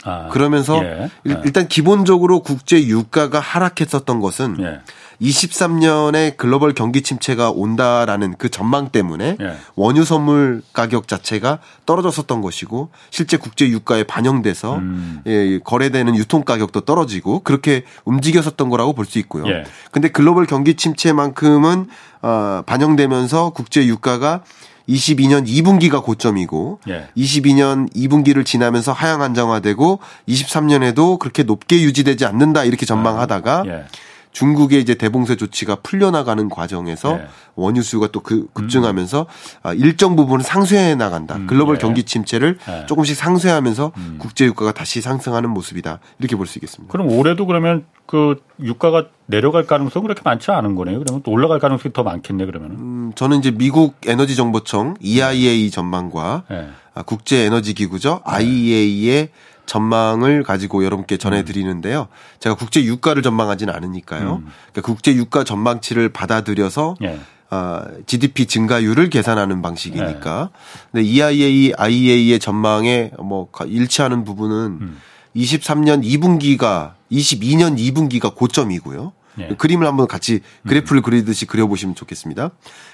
[0.03, 1.11] 아, 그러면서 예.
[1.25, 4.81] 일단 기본적으로 국제 유가가 하락했었던 것은 예.
[5.23, 9.55] 23년에 글로벌 경기 침체가 온다라는 그 전망 때문에 예.
[9.77, 15.21] 원유 선물 가격 자체가 떨어졌었던 것이고 실제 국제 유가에 반영돼서 음.
[15.27, 19.47] 예, 거래되는 유통 가격도 떨어지고 그렇게 움직였었던 거라고 볼 수 있고요.
[19.49, 19.65] 예.
[19.91, 21.87] 근데 글로벌 경기 침체만큼은
[22.23, 24.43] 어, 반영되면서 국제 유가가
[24.89, 27.09] 22년 2분기가 고점이고 예.
[27.17, 33.85] 22년 2분기를 지나면서 하향 안정화되고 23년에도 그렇게 높게 유지되지 않는다 이렇게 전망하다가 예.
[34.33, 37.27] 중국의 이제 대봉쇄 조치가 풀려나가는 과정에서 네.
[37.55, 39.27] 원유 수요가 또 그 급증하면서
[39.67, 39.75] 음.
[39.79, 41.37] 일정 부분은 상쇄해 나간다.
[41.37, 41.47] 음.
[41.47, 41.81] 글로벌 네.
[41.83, 42.87] 경기 침체를 네.
[42.87, 44.17] 조금씩 상쇄하면서 음.
[44.19, 45.99] 국제 유가가 다시 상승하는 모습이다.
[46.19, 46.91] 이렇게 볼 수 있겠습니다.
[46.93, 51.01] 그럼 올해도 그러면 그 유가가 내려갈 가능성은 그렇게 많지 않은 거네요.
[51.01, 52.71] 그러면 또 올라갈 가능성이 더 많겠네 그러면.
[52.73, 56.69] 음, 저는 이제 미국 에너지 정보청 EIA 전망과 네.
[56.95, 59.31] 아, 국제 에너지 기구죠 IEA의
[59.73, 62.09] 전망을 가지고 여러분께 전해드리는데요.
[62.41, 64.43] 제가 국제 유가를 전망하지는 않으니까요.
[64.45, 64.49] 음.
[64.71, 67.19] 그러니까 국제 유가 전망치를 받아들여서 예.
[67.51, 70.51] 어, GDP 증가율을 계산하는 방식이니까.
[70.53, 70.81] 네.
[70.93, 74.99] 근데 EIA, IEA의 전망에 뭐 일치하는 부분은 음.
[75.35, 79.13] 23년 2분기가 22년 2분기가 고점이고요.
[79.39, 79.49] 예.
[79.57, 81.03] 그림을 한번 같이 그래프를 음.
[81.03, 82.51] 그리듯이 그려보시면 좋겠습니다.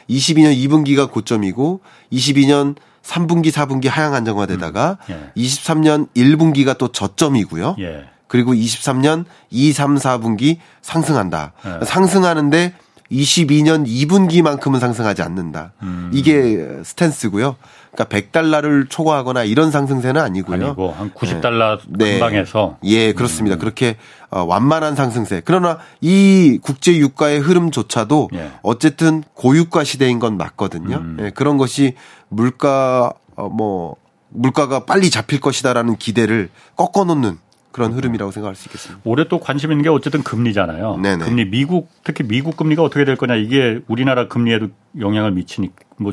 [0.09, 1.81] 22년 2분기가 고점이고
[2.13, 2.77] 22년
[3.09, 5.31] 3분기, 4분기 하향 안정화되다가 음.
[5.37, 5.43] 예.
[5.43, 7.77] 23년 1분기가 또 저점이고요.
[7.81, 8.05] 예.
[8.27, 11.53] 그리고 23년 2, 3, 4분기 상승한다.
[11.65, 11.85] 예.
[11.87, 12.75] 상승하는데
[13.11, 15.73] 22년 2분기만큼은 상승하지 않는다.
[15.83, 16.11] 음.
[16.13, 17.57] 이게 스탠스고요.
[17.93, 20.67] 그러니까 100달러를 초과하거나 이런 상승세는 아니고요.
[20.67, 22.13] 아니고 한 90달러 네.
[22.15, 22.91] 근방에서 네.
[22.91, 23.57] 예, 그렇습니다.
[23.57, 23.59] 음.
[23.59, 23.97] 그렇게
[24.31, 25.43] 어, 완만한 상승세.
[25.45, 28.51] 그러나 이 국제 유가의 흐름조차도 예.
[28.63, 30.97] 어쨌든 고유가 시대인 건 맞거든요.
[30.97, 31.17] 음.
[31.21, 31.95] 예, 그런 것이
[32.29, 33.97] 물가 어, 뭐
[34.31, 37.39] 물가가 빨리 잡힐 것이다라는 기대를 꺾어 놓는
[37.73, 39.01] 그런 흐름이라고 생각할 수 있겠습니다.
[39.05, 40.97] 올해 또 관심 있는 게 어쨌든 금리잖아요.
[40.97, 41.25] 네네.
[41.25, 46.13] 금리 미국 특히 미국 금리가 어떻게 될 거냐 이게 우리나라 금리에도 영향을 미치니 뭐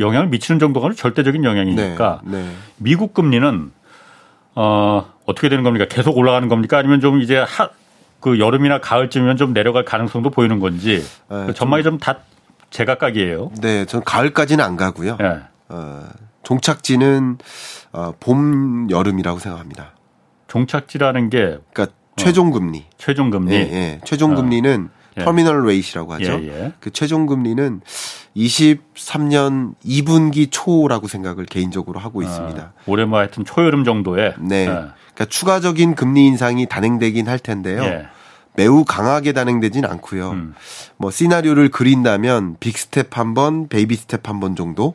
[0.00, 2.42] 영향을 미치는 정도가 절대적인 영향이니까 네.
[2.42, 2.50] 네.
[2.78, 3.70] 미국 금리는
[4.56, 5.86] 어 어떻게 되는 겁니까?
[5.88, 6.78] 계속 올라가는 겁니까?
[6.78, 7.68] 아니면 좀 이제 하,
[8.20, 12.18] 그 여름이나 가을쯤이면 좀 내려갈 가능성도 보이는 건지 네, 그 전망이 좀 다
[12.70, 13.50] 제각각이에요.
[13.60, 15.16] 네, 전 가을까지는 안 가고요.
[15.18, 15.40] 네.
[15.68, 16.02] 어,
[16.44, 17.38] 종착지는
[17.92, 19.92] 어, 봄 여름이라고 생각합니다.
[20.46, 21.86] 종착지라는 게 그러니까
[22.16, 22.78] 최종 금리.
[22.78, 23.54] 어, 최종 금리.
[23.54, 24.00] 예, 예.
[24.04, 24.99] 최종 금리는 어.
[25.24, 26.40] 터미널 레이시라고 하죠.
[26.42, 26.72] 예, 예.
[26.80, 27.80] 그 최종 금리는
[28.36, 32.62] 23년 2분기 초라고 생각을 개인적으로 하고 아, 있습니다.
[32.62, 34.66] 아, 올해 뭐 하여튼 초여름 정도에 네.
[34.66, 34.66] 네.
[34.66, 37.82] 그러니까 추가적인 금리 인상이 단행되긴 할 텐데요.
[37.84, 38.06] 예.
[38.54, 40.30] 매우 강하게 단행되진 않고요.
[40.30, 40.54] 음.
[40.96, 44.94] 뭐 시나리오를 그린다면 big step 한 번, baby step 한 번 정도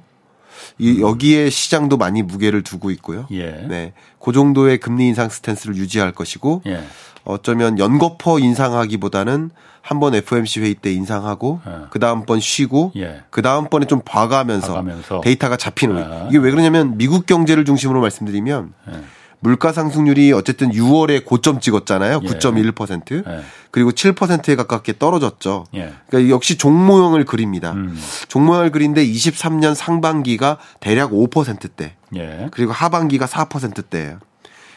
[0.77, 3.27] 이 여기에 시장도 많이 무게를 두고 있고요.
[3.31, 3.51] 예.
[3.67, 3.93] 네.
[4.19, 6.83] 그 정도의 금리 인상 스탠스를 유지할 것이고 예.
[7.23, 9.51] 어쩌면 연거퍼 인상하기보다는
[9.85, 11.71] 한 번 FOMC 회의 때 인상하고 예.
[11.91, 13.21] 그 다음번 쉬고 예.
[13.29, 15.21] 그 다음번에 좀 봐가면서, 봐가면서.
[15.21, 16.27] 데이터가 잡히는 아.
[16.27, 18.93] 이게 왜 그러냐면 미국 경제를 중심으로 말씀드리면 예.
[19.41, 22.21] 물가 상승률이 어쨌든 6월에 고점 찍었잖아요.
[22.21, 23.27] 9.1%.
[23.27, 23.41] 예.
[23.69, 25.65] 그리고 7%에 가깝게 떨어졌죠.
[25.75, 25.93] 예.
[26.07, 27.73] 그러니까 역시 종모형을 그립니다.
[27.73, 27.95] 음.
[28.27, 31.93] 종모형을 그린데 23년 상반기가 대략 5%대.
[32.15, 32.47] 예.
[32.49, 34.17] 그리고 하반기가 4%대예요.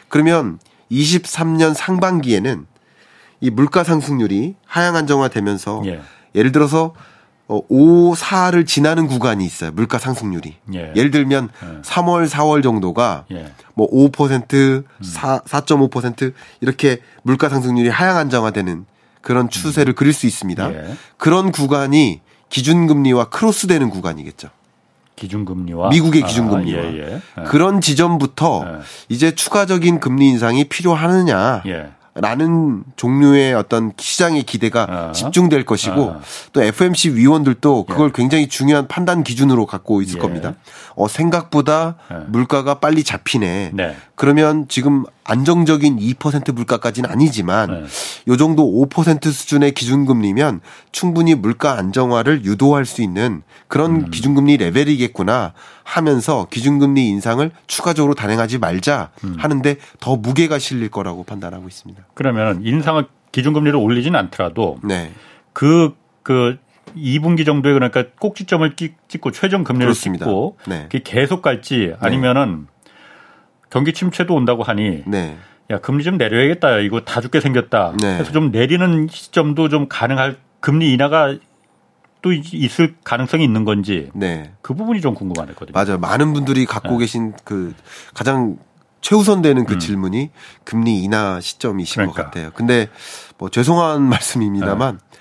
[0.07, 0.59] 그러면
[0.91, 2.67] 23년 상반기에는
[3.41, 6.01] 이 물가 상승률이 하향 안정화되면서 예.
[6.35, 6.93] 예를 들어서
[7.47, 9.71] 어, 5, 4를 지나는 구간이 있어요.
[9.71, 10.57] 물가 상승률이.
[10.73, 10.93] 예.
[10.93, 11.81] 를 들면 예.
[11.81, 13.51] 3월, 4월 정도가 예.
[13.73, 14.83] 뭐 5%, 음.
[15.01, 18.85] 4, 4.5% 이렇게 물가 상승률이 하향 안정화되는
[19.21, 19.95] 그런 추세를 음.
[19.95, 20.73] 그릴 수 있습니다.
[20.73, 20.95] 예.
[21.17, 24.49] 그런 구간이 기준금리와 크로스되는 구간이겠죠.
[25.15, 27.43] 기준금리와 미국의 기준금리와 아, 예, 예.
[27.43, 31.63] 그런 지점부터 이제 추가적인 금리 인상이 필요하느냐
[32.15, 35.11] 라는 종류의 어떤 시장의 기대가 아.
[35.11, 36.19] 집중될 것이고 아.
[36.53, 38.11] 또 FMC 위원들도 그걸 예.
[38.13, 40.21] 굉장히 중요한 판단 기준으로 갖고 있을 예.
[40.21, 40.55] 겁니다.
[40.95, 42.15] 어, 생각보다 예.
[42.27, 43.71] 물가가 빨리 잡히네.
[43.73, 43.95] 네.
[44.15, 47.83] 그러면 지금 안정적인 2% 물가까지는 아니지만 네.
[48.27, 50.61] 요 정도 5% 수준의 기준금리면
[50.91, 54.09] 충분히 물가 안정화를 유도할 수 있는 그런 음.
[54.09, 59.35] 기준금리 레벨이겠구나 하면서 기준금리 인상을 추가적으로 단행하지 말자 음.
[59.37, 62.03] 하는데 더 무게가 실릴 거라고 판단하고 있습니다.
[62.15, 65.11] 그러면 인상을 기준금리를 올리지는 않더라도 네.
[65.53, 66.57] 그, 그
[66.95, 68.75] 2분기 정도에 그러니까 꼭지점을
[69.07, 70.25] 찍고 최종 금리를 그렇습니다.
[70.25, 70.87] 찍고 네.
[71.03, 72.78] 계속 갈지 아니면은 네.
[73.69, 75.37] 경기 침체도 온다고 하니 네.
[75.69, 78.13] 야 금리 좀 내려야겠다 이거 다 죽게 생겼다 네.
[78.15, 81.35] 그래서 좀 내리는 시점도 좀 가능할 금리 인하가
[82.21, 84.51] 또 있을 가능성이 있는 건지 네.
[84.61, 85.71] 그 부분이 좀 궁금하거든요.
[85.73, 85.97] 맞아요.
[85.97, 86.99] 많은 분들이 갖고 네.
[86.99, 87.73] 계신 그
[88.13, 88.57] 가장
[89.01, 89.79] 최우선되는 그 음.
[89.79, 90.31] 질문이
[90.65, 92.23] 금리 인하 시점이신 그러니까.
[92.23, 92.51] 것 같아요.
[92.53, 92.89] 근데
[93.37, 95.18] 뭐 죄송한 말씀입니다만 네.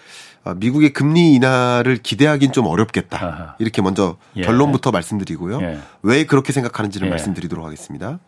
[0.48, 3.22] 어, 미국의 금리 인하를 기대하기는 좀 어렵겠다.
[3.22, 3.54] 아하.
[3.58, 4.42] 이렇게 먼저 예.
[4.42, 5.60] 결론부터 말씀드리고요.
[5.60, 5.78] 예.
[6.02, 7.10] 왜 그렇게 생각하는지를 예.
[7.10, 8.18] 말씀드리도록 하겠습니다.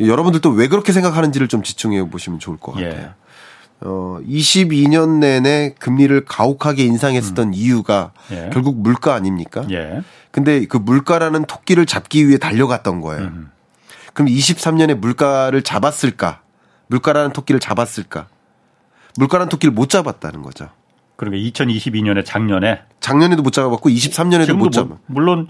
[0.00, 2.88] 여러분들도 왜 그렇게 생각하는지를 좀 집중해 보시면 좋을 것 예.
[2.88, 3.10] 같아요.
[3.82, 7.54] 어, 22년 내내 금리를 가혹하게 인상했었던 음.
[7.54, 8.50] 이유가 예.
[8.52, 9.64] 결국 물가 아닙니까?
[9.70, 10.02] 예.
[10.32, 13.22] 근데 그 물가라는 토끼를 잡기 위해 달려갔던 거예요.
[13.22, 13.50] 음.
[14.14, 16.40] 그럼 23년에 물가를 잡았을까?
[16.88, 18.26] 물가라는 토끼를 잡았을까?
[19.16, 20.68] 물가라는 토끼를 못 잡았다는 거죠.
[21.22, 24.96] 그러니까 2022년에 작년에 작년에도 못 잡아봤고 23년에도 못 잡아.
[25.06, 25.46] 물론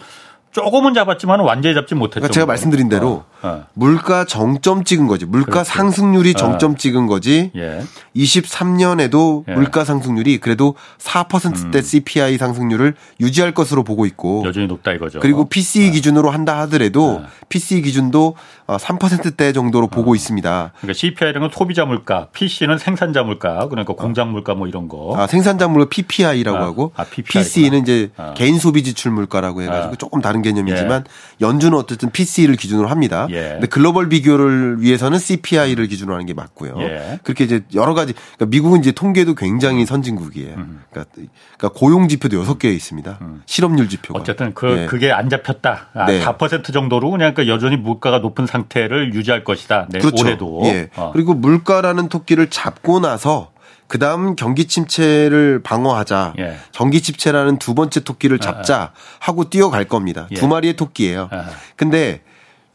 [0.50, 2.20] 조금은 잡았지만 완전히 잡지 못했죠.
[2.20, 3.66] 그러니까 제가 말씀드린 대로 어, 어.
[3.74, 5.26] 물가 정점 찍은 거지.
[5.26, 5.70] 물가 그렇지.
[5.70, 6.32] 상승률이 어.
[6.34, 6.74] 정점 어.
[6.76, 7.50] 찍은 거지.
[7.56, 7.82] 예.
[8.16, 9.54] 23년에도 예.
[9.54, 11.82] 물가 상승률이 그래도 4%대 음.
[11.82, 15.20] CPI 상승률을 유지할 것으로 보고 있고 여전히 높다 이거죠.
[15.20, 15.92] 그리고 PCE 어.
[15.92, 18.34] 기준으로 한다 하더라도 PCE 기준도
[18.66, 20.72] 3%대 정도로 보고 있습니다.
[20.76, 25.14] 그러니까 CPI라는 건 소비자 물가, PC는 생산자 물가, 그러니까 공장 물가 뭐 이런 거.
[25.16, 29.96] 아, 생산자 물가 PPI라고 아, 하고 아, PC는 이제 개인 소비 지출 물가라고 해 가지고
[29.96, 31.44] 조금 다른 개념이지만 예.
[31.44, 33.26] 연준은 어쨌든 PC를 기준으로 합니다.
[33.32, 33.48] 예.
[33.52, 36.74] 근데 글로벌 비교를 위해서는 CPI를 기준으로 하는 게 맞고요.
[36.80, 37.18] 예.
[37.22, 40.54] 그렇게 이제 여러 가지 그러니까 미국은 이제 통계도 굉장히 선진국이에요.
[40.54, 40.82] 음.
[40.90, 43.18] 그러니까, 그러니까 고용 지표도 여섯 개 있습니다.
[43.22, 43.42] 음.
[43.46, 44.20] 실업률 지표가.
[44.20, 44.86] 어쨌든 그 예.
[44.86, 45.88] 그게 안 잡혔다.
[45.94, 46.22] 아, 네.
[46.22, 49.88] 4% 정도로 그냥 그 여전히 물가가 높은 상태를 유지할 것이다.
[49.90, 50.24] 네, 그렇죠.
[50.24, 50.62] 올해도.
[50.66, 50.90] 예.
[50.96, 51.10] 어.
[51.12, 53.52] 그리고 물가라는 토끼를 잡고 나서
[53.92, 56.32] 그 다음 경기 침체를 방어하자.
[56.38, 56.56] 예.
[56.72, 58.90] 경기 침체라는 두 번째 토끼를 아, 잡자 아.
[59.18, 60.28] 하고 뛰어갈 겁니다.
[60.30, 60.34] 예.
[60.34, 61.28] 두 마리의 토끼예요.
[61.30, 61.50] 아.
[61.76, 62.22] 근데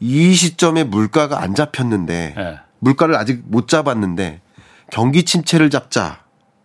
[0.00, 2.60] 이 시점에 물가가 안 잡혔는데 예.
[2.78, 4.40] 물가를 아직 못 잡았는데
[4.90, 6.20] 경기 침체를 잡자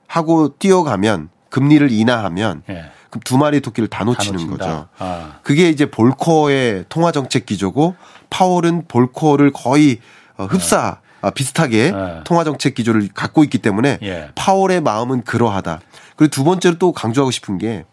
[0.07, 2.91] 하고 뛰어가면 금리를 인하하면 예.
[3.09, 4.87] 그럼 두 마리 토끼를 다 놓치는 다 거죠.
[4.97, 5.39] 아.
[5.43, 7.95] 그게 이제 볼커의 통화 정책 기조고
[8.29, 9.99] 파월은 볼커를 거의
[10.37, 12.19] 어, 흡사 아, 비슷하게 네.
[12.25, 14.31] 통화 정책 기조를 갖고 있기 때문에 예.
[14.35, 15.79] 파월의 마음은 그러하다.
[16.15, 17.85] 그리고 두 번째로 또 강조하고 싶은 게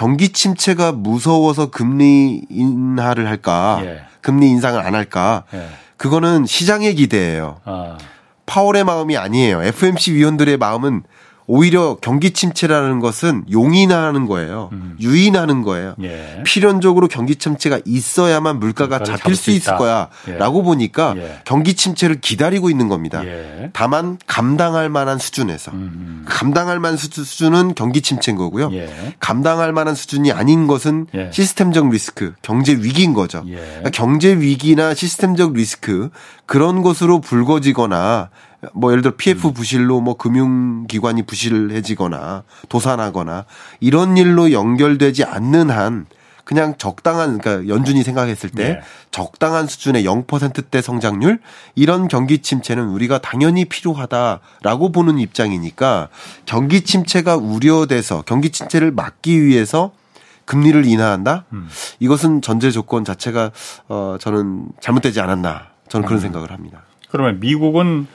[0.00, 3.82] 경기 침체가 무서워서 금리 인하를 할까?
[3.84, 4.00] 예.
[4.22, 5.44] 금리 인상을 안 할까?
[5.52, 5.66] 예.
[5.98, 7.60] 그거는 시장의 기대예요.
[7.66, 7.98] 아.
[8.46, 9.62] 파월의 마음이 아니에요.
[9.62, 11.02] FMC 위원들의 마음은
[11.52, 14.68] 오히려 경기 침체라는 것은 용인하는 거예요.
[14.70, 14.96] 음.
[15.00, 15.96] 유인하는 거예요.
[16.00, 16.44] 예.
[16.44, 20.62] 필연적으로 경기 침체가 있어야만 물가가 잡힐 수, 수 있을 거야라고 예.
[20.62, 21.40] 보니까 예.
[21.44, 23.26] 경기 침체를 기다리고 있는 겁니다.
[23.26, 23.70] 예.
[23.72, 26.24] 다만 감당할 만한 수준에서 음.
[26.28, 28.70] 감당할 만한 수준은 경기 침체인 거고요.
[28.72, 29.16] 예.
[29.18, 31.32] 감당할 만한 수준이 아닌 것은 예.
[31.32, 33.42] 시스템적 리스크, 경제 위기인 거죠.
[33.44, 36.10] 그러니까 경제 위기나 시스템적 리스크
[36.46, 38.28] 그런 것으로 불거지거나
[38.74, 39.54] 뭐 예를 들어 PF 음.
[39.54, 43.46] 부실로 뭐 금융기관이 부실해지거나 도산하거나
[43.80, 46.06] 이런 일로 연결되지 않는 한
[46.44, 48.80] 그냥 적당한 그러니까 연준이 생각했을 때 네.
[49.12, 51.38] 적당한 수준의 0%대 성장률
[51.76, 56.08] 이런 경기 침체는 우리가 당연히 필요하다라고 보는 입장이니까
[56.46, 59.92] 경기 침체가 우려돼서 경기 침체를 막기 위해서
[60.44, 61.44] 금리를 인하한다?
[61.52, 61.68] 음.
[62.00, 63.52] 이것은 전제 조건 자체가
[63.88, 65.68] 어 저는 잘못되지 않았나.
[65.88, 66.22] 저는 그런 음.
[66.22, 66.82] 생각을 합니다.
[67.10, 68.08] 그러면 미국은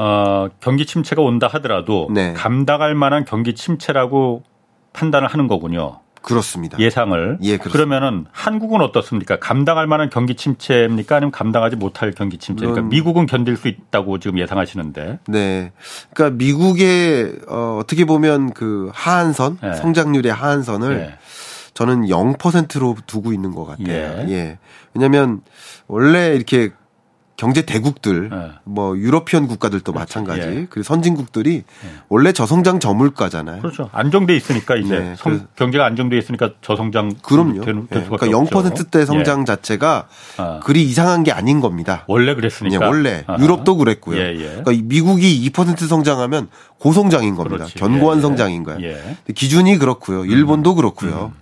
[0.00, 2.32] 어, 경기 침체가 온다 하더라도 네.
[2.32, 4.42] 감당할 만한 경기 침체라고
[4.94, 6.00] 판단을 하는 거군요.
[6.22, 6.78] 그렇습니다.
[6.78, 7.38] 예상을.
[7.42, 7.70] 예, 그렇습니다.
[7.70, 9.38] 그러면은 한국은 어떻습니까?
[9.38, 11.16] 감당할 만한 경기 침체입니까?
[11.16, 12.86] 아니면 감당하지 못할 경기 침체입니까?
[12.88, 15.18] 미국은 견딜 수 있다고 지금 예상하시는데.
[15.28, 15.72] 네.
[16.14, 19.74] 그러니까 미국의 어, 어떻게 보면 그 하한선, 네.
[19.74, 21.14] 성장률의 하한선을 네.
[21.74, 23.88] 저는 0%로 두고 있는 것 같아요.
[23.88, 24.26] 예.
[24.28, 24.58] 예.
[24.94, 25.42] 왜냐하면
[25.88, 26.70] 원래 이렇게
[27.40, 28.36] 경제 대국들 네.
[28.64, 30.66] 뭐 유러피언 국가들도 마찬가지 예.
[30.68, 31.88] 그리고 선진국들이 예.
[32.10, 33.62] 원래 저성장 저물가잖아요.
[33.62, 33.88] 그렇죠.
[33.92, 35.14] 안정돼 있으니까 이제 네.
[35.16, 37.62] 성, 경제가 안정돼 있으니까 저성장 그럼요.
[37.64, 38.08] 되는, 될 예.
[38.14, 39.44] 그러니까 0%대 성장 예.
[39.46, 40.60] 자체가 아.
[40.62, 42.04] 그리 이상한 게 아닌 겁니다.
[42.08, 42.78] 원래 그랬으니까.
[42.78, 43.42] 네, 원래 아하.
[43.42, 44.20] 유럽도 그랬고요.
[44.20, 44.60] 예, 예.
[44.62, 46.48] 그러니까 미국이 2% 성장하면
[46.78, 47.64] 고성장인 겁니다.
[47.64, 47.78] 그렇지.
[47.78, 48.98] 견고한 성장인 거예요.
[49.34, 50.26] 기준이 그렇고요.
[50.26, 50.76] 일본도 음.
[50.76, 51.32] 그렇고요.
[51.34, 51.40] 음.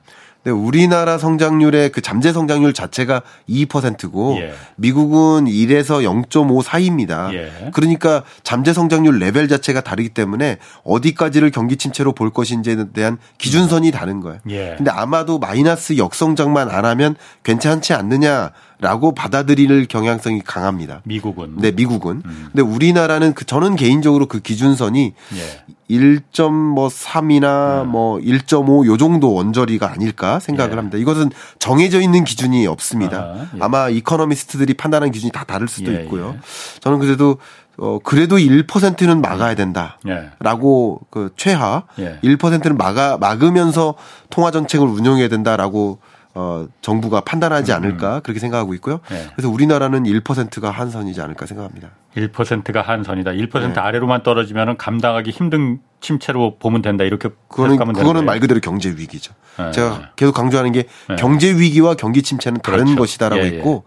[0.48, 4.54] 네, 우리나라 성장률의 그 잠재 성장률 자체가 2%고 예.
[4.76, 7.34] 미국은 1에서 0.5 사이입니다.
[7.34, 7.70] 예.
[7.74, 14.20] 그러니까 잠재 성장률 레벨 자체가 다르기 때문에 어디까지를 경기 침체로 볼 것인지에 대한 기준선이 다른
[14.20, 14.40] 거예요.
[14.48, 14.74] 예.
[14.78, 21.00] 근데 아마도 마이너스 역성장만 안 하면 괜찮지 않느냐 라고 받아들일 경향성이 강합니다.
[21.04, 21.56] 미국은.
[21.56, 22.22] 네, 미국은.
[22.24, 22.48] 음.
[22.52, 25.74] 근데 우리나라는 그 저는 개인적으로 그 기준선이 예.
[25.90, 27.88] 1.3이나 음.
[27.88, 30.76] 뭐 1.5 요 정도 언저리가 아닐까 생각을 예.
[30.76, 30.96] 합니다.
[30.98, 33.18] 이것은 정해져 있는 기준이 없습니다.
[33.18, 33.58] 아하, 예.
[33.60, 36.34] 아마 이코노미스트들이 판단하는 기준이 다 다를 수도 예, 있고요.
[36.36, 36.40] 예.
[36.80, 37.38] 저는 그래도
[37.78, 41.06] 어 그래도 1%는 막아야 된다라고 예.
[41.10, 43.94] 그 최하 1%는 막아 막으면서
[44.30, 45.98] 통화 정책을 운영해야 된다라고
[46.34, 48.20] 어, 정부가 판단하지 음, 않을까 음.
[48.22, 49.00] 그렇게 생각하고 있고요.
[49.08, 49.26] 네.
[49.34, 51.90] 그래서 우리나라는 1%가 한선이지 않을까 생각합니다.
[52.16, 53.32] 1%가 한선이다.
[53.32, 53.80] 1% 네.
[53.80, 57.04] 아래로만 떨어지면 감당하기 힘든 침체로 보면 된다.
[57.04, 59.34] 이렇게 그거는 그거는 말 그대로 경제 위기죠.
[59.58, 59.70] 네.
[59.72, 61.16] 제가 계속 강조하는 게 네.
[61.16, 63.00] 경제 위기와 경기 침체는 다른 그렇죠.
[63.00, 63.84] 것이다라고 예, 했고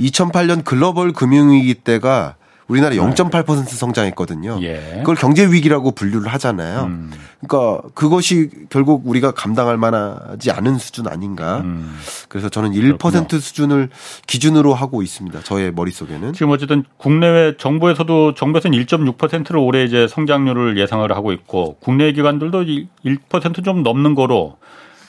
[0.00, 0.06] 예.
[0.06, 4.58] 2008년 글로벌 금융 위기 때가 우리나라 0.8% 성장했거든요.
[4.62, 4.96] 예.
[4.98, 6.84] 그걸 경제 위기라고 분류를 하잖아요.
[6.84, 7.10] 음.
[7.46, 11.58] 그러니까 그것이 결국 우리가 감당할 만하지 않은 수준 아닌가.
[11.58, 11.94] 음.
[12.28, 13.26] 그래서 저는 1% 그렇구나.
[13.38, 13.90] 수준을
[14.26, 15.40] 기준으로 하고 있습니다.
[15.40, 16.32] 저의 머릿속에는.
[16.32, 22.64] 지금 어쨌든 국내외 정부에서도 정부에서는 1.6%를 올해 이제 성장률을 예상을 하고 있고 국내 기관들도
[23.04, 24.56] 1%좀 넘는 거로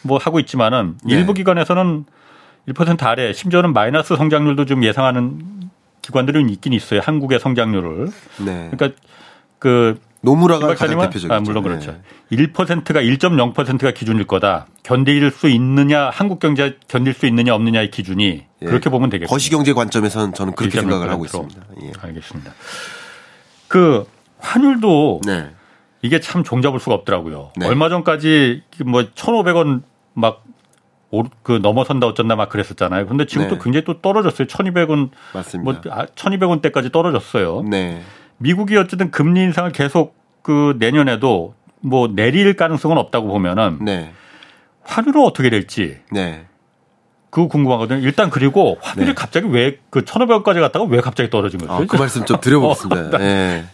[0.02, 1.15] 뭐 하고 있지만은 네.
[1.15, 2.06] 일부 기관에서는
[2.68, 5.64] 1% 아래 심지어는 마이너스 성장률도 좀 예상하는
[6.06, 7.00] 기관들은 있긴 있어요.
[7.04, 8.10] 한국의 성장률을.
[8.46, 8.70] 네.
[8.72, 8.91] 그러니까
[9.58, 11.34] 그 노무라가 가장 대표적이죠.
[11.34, 11.98] 아, 물론 그렇죠.
[12.30, 12.38] 네.
[12.38, 14.68] 1%가 1.0%가 기준일 거다.
[14.84, 18.65] 견딜 수 있느냐, 한국 경제 견딜 수 있느냐 없느냐의 기준이 예.
[18.65, 19.34] 그렇게 보면 되겠습니다.
[19.34, 21.62] 거시 경제 관점에서는 저는 그렇게 생각을 하고 있습니다.
[21.82, 21.91] 예.
[22.00, 22.54] 알겠습니다.
[23.68, 24.06] 그
[24.38, 25.50] 환율도 네.
[26.04, 27.52] 이게 참 종잡을 수가 없더라고요.
[27.56, 27.65] 네.
[27.65, 29.82] 얼마 전까지 뭐 1,500원
[30.13, 30.44] 막
[31.44, 33.08] 그 넘어선다 어쩐다 막 그랬었잖아요.
[33.08, 33.50] 근데 지금 네.
[33.50, 34.48] 또 굉장히 또 떨어졌어요.
[34.48, 35.82] 1200원 맞습니다.
[35.94, 37.63] 뭐 1200원대까지 아, 떨어졌어요.
[37.70, 38.02] 네.
[38.38, 44.12] 미국이 어쨌든 금리 인상을 계속 그 내년에도 뭐 내릴 가능성은 없다고 보면은 네.
[44.84, 46.46] 환율은 어떻게 될지 네.
[47.30, 48.00] 그거 궁금하거든요.
[48.00, 49.13] 일단 그리고 환율이 네.
[49.13, 51.72] 갑자기 왜 그 1,500원까지 갔다가 왜 갑자기 떨어진 거죠?
[51.72, 53.16] 아, 그 말씀 좀 드려보겠습니다.
[53.16, 53.66] 어, 네.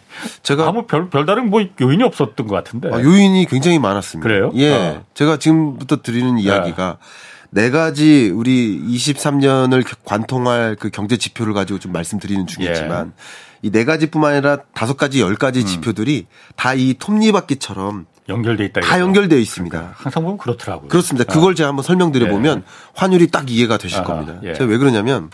[0.44, 2.88] 제가 아무 별 별다른 뭐 요인이 없었던 것 같은데.
[2.92, 4.28] 아, 요인이 굉장히 많았습니다.
[4.28, 4.52] 그래요?
[4.54, 4.72] 예.
[4.72, 5.04] 어.
[5.14, 7.06] 제가 지금부터 드리는 이야기가 네.
[7.54, 13.68] 네 가지 우리 23년을 관통할 그 경제 지표를 가지고 좀 말씀드리는 중이지만 예.
[13.68, 15.66] 이네 가지뿐만 아니라 다섯 가지, 열 가지 음.
[15.66, 16.26] 지표들이
[16.56, 18.80] 다 이 톱니바퀴처럼 연결돼 있다.
[18.80, 19.76] 다 연결되어 있습니다.
[19.76, 20.88] 그러니까 항상 보면 그렇더라고요.
[20.88, 21.30] 그렇습니다.
[21.30, 21.34] 아.
[21.34, 22.62] 그걸 제가 한번 설명드려 보면 예.
[22.94, 24.40] 환율이 딱 이해가 되실 아 겁니다.
[24.44, 24.54] 예.
[24.54, 25.30] 제가 왜 그러냐면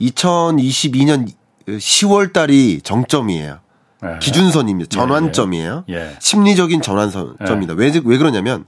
[0.00, 1.28] 2022년
[1.68, 3.58] 10월 달이 정점이에요.
[4.04, 4.18] 예.
[4.20, 4.88] 기준선입니다.
[4.90, 5.84] 예, 전환점이에요.
[5.90, 6.16] 예.
[6.18, 7.74] 심리적인 전환점입니다.
[7.74, 8.64] 왜, 왜 그러냐면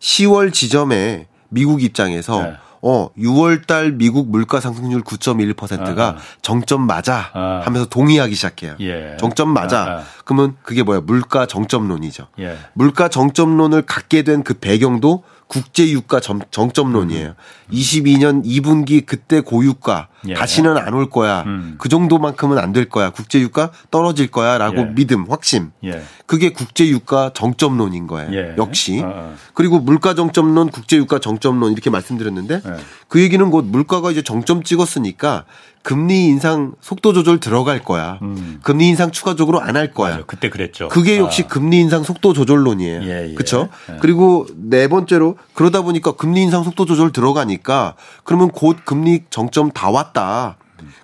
[0.00, 7.60] 10월 지점에 미국 입장에서 어, 6월 달 미국 물가 상승률 9.1%가 아, 정점 맞아 아.
[7.64, 8.74] 하면서 동의하기 시작해요.
[8.80, 9.16] 예.
[9.20, 9.82] 정점 맞아.
[9.82, 10.02] 아, 아.
[10.24, 11.00] 그러면 그게 뭐야?
[11.02, 12.26] 물가 정점론이죠.
[12.40, 12.58] 예.
[12.74, 17.28] 물가 정점론을 갖게 된 그 배경도 국제 유가 정점론이에요.
[17.28, 17.34] 음.
[17.72, 20.34] 22년 2분기 그때 고유가 예.
[20.34, 21.42] 다시는 안 올 거야.
[21.46, 21.76] 음.
[21.78, 23.10] 그 정도만큼은 안 될 거야.
[23.10, 24.84] 국제 유가 떨어질 거야라고 예.
[24.94, 25.70] 믿음, 확심.
[25.84, 26.02] 예.
[26.26, 28.32] 그게 국제 유가 정점론인 거예요.
[28.32, 28.54] 예.
[28.56, 29.00] 역시.
[29.00, 29.34] 어, 어.
[29.54, 32.76] 그리고 물가 정점론, 국제 유가 정점론 이렇게 말씀드렸는데 예.
[33.08, 35.44] 그 얘기는 곧 물가가 이제 정점 찍었으니까
[35.82, 38.18] 금리 인상 속도 조절 들어갈 거야.
[38.22, 38.60] 음.
[38.62, 40.12] 금리 인상 추가적으로 안 할 거야.
[40.12, 40.88] 맞아, 그때 그랬죠.
[40.88, 41.48] 그게 역시 아.
[41.48, 43.02] 금리 인상 속도 조절론이에요.
[43.02, 43.34] 예, 예.
[43.34, 43.68] 그렇죠?
[43.90, 43.96] 예.
[44.00, 49.90] 그리고 네 번째로 그러다 보니까 금리 인상 속도 조절 들어가니까 그러면 곧 금리 정점 다
[49.90, 50.11] 왔다.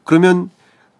[0.04, 0.50] 그러면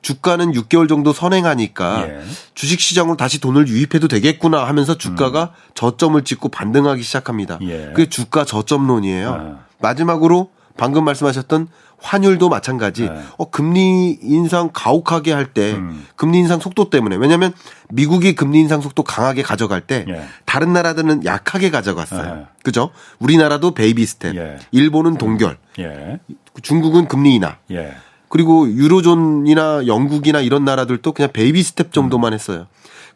[0.02, 2.20] 주가는 6개월 정도 선행하니까 예.
[2.54, 5.70] 주식 시장으로 다시 돈을 유입해도 되겠구나 하면서 주가가 음.
[5.74, 7.58] 저점을 찍고 반등하기 시작합니다.
[7.62, 7.86] 예.
[7.94, 9.32] 그게 주가 저점론이에요.
[9.32, 9.64] 아.
[9.80, 11.68] 마지막으로 방금 말씀하셨던
[12.00, 13.08] 환율도 마찬가지.
[13.08, 13.22] 네.
[13.36, 16.06] 어 금리 인상 가혹하게 할때 음.
[16.14, 17.52] 금리 인상 속도 때문에 왜냐하면
[17.90, 20.24] 미국이 금리 인상 속도 강하게 가져갈 때 예.
[20.44, 22.38] 다른 나라들은 약하게 가져갔어요.
[22.38, 22.46] 예.
[22.62, 22.90] 그죠?
[23.18, 24.58] 우리나라도 baby step, 예.
[24.70, 26.20] 일본은 동결, 예.
[26.62, 27.56] 중국은 금리 인하.
[27.70, 27.94] 예.
[28.28, 32.34] 그리고 유로존이나 영국이나 이런 나라들도 그냥 baby step 정도만 음.
[32.34, 32.66] 했어요.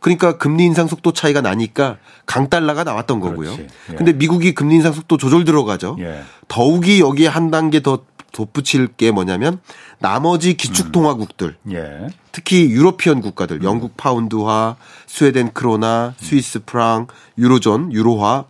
[0.00, 3.52] 그러니까 금리 인상 속도 차이가 나니까 강달러가 나왔던 거고요.
[3.52, 3.94] 예.
[3.94, 5.96] 근데 미국이 금리 인상 속도 조절 들어가죠.
[6.00, 6.22] 예.
[6.48, 8.00] 더욱이 여기에 한 단계 더
[8.32, 9.60] 덧붙일 게 뭐냐면
[9.98, 11.72] 나머지 기축통화국들 음.
[11.72, 12.08] 예.
[12.32, 13.64] 특히 European 국가들 음.
[13.64, 14.76] 영국 파운드화,
[15.06, 17.06] 스웨덴 크로나, 스위스 프랑,
[17.38, 18.46] 유로존, 유로화,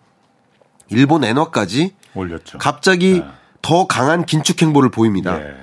[0.89, 2.59] 일본 엔화까지 올렸죠.
[2.59, 3.27] 갑자기 네.
[3.63, 5.41] 더 강한 긴축 행보를 보입니다.
[5.41, 5.55] 예.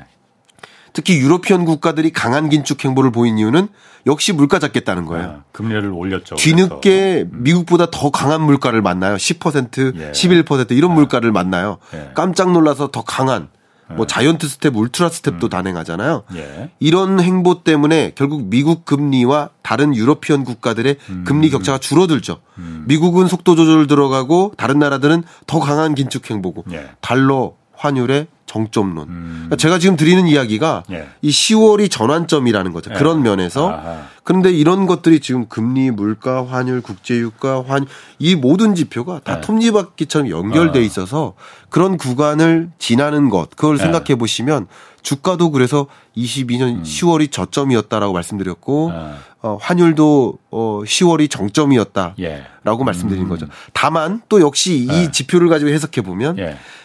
[0.94, 3.68] 특히 European 국가들이 강한 긴축 행보를 보인 이유는
[4.08, 5.28] 역시 물가 잡겠다는 거예요.
[5.28, 6.36] 아, 금리를 올렸죠.
[6.36, 7.30] 뒤늦게 그래서.
[7.32, 9.16] 미국보다 더 강한 물가를 만나요.
[9.16, 10.12] 10%, 예.
[10.12, 10.94] 11% 이런 아.
[10.96, 11.78] 물가를 만나요.
[11.94, 12.12] 예.
[12.16, 13.50] 깜짝 놀라서 더 강한
[13.96, 14.08] 뭐 예.
[14.08, 15.50] giant step, ultra step도 음.
[15.50, 16.24] 단행하잖아요.
[16.36, 16.70] 예.
[16.80, 21.24] 이런 행보 때문에 결국 미국 금리와 다른 European 국가들의 음.
[21.28, 22.40] 금리 격차가 줄어들죠.
[22.60, 22.86] 음.
[22.88, 26.90] 미국은 속도 조절 들어가고 다른 나라들은 더 강한 긴축 행보고 예.
[27.02, 29.08] 달러 환율의 정점론.
[29.08, 29.34] 음.
[29.36, 31.08] 그러니까 제가 지금 드리는 이야기가 예.
[31.22, 32.92] 이 10월이 전환점이라는 거죠.
[32.92, 32.96] 예.
[32.96, 33.70] 그런 면에서.
[33.70, 34.02] 아하.
[34.24, 37.86] 그런데 이런 것들이 지금 금리, 물가, 환율, 국제유가, 환,
[38.18, 39.42] 이 모든 지표가 다 예.
[39.42, 40.82] 톱니바퀴처럼 연결돼 아.
[40.82, 41.36] 있어서
[41.70, 43.84] 그런 구간을 지나는 것, 그걸 예.
[43.84, 44.68] 생각해 보시면
[45.02, 46.84] 주가도 그래서 22년 음.
[46.84, 49.18] 10월이 저점이었다라고 말씀드렸고, 아.
[49.42, 52.46] 어, 환율도 어, 10월이 정점이었다라고 예.
[52.66, 53.30] 말씀드린 음.
[53.30, 53.48] 거죠.
[53.74, 55.12] 다만 또 역시 이 예.
[55.12, 56.38] 지표를 가지고 해석해 보면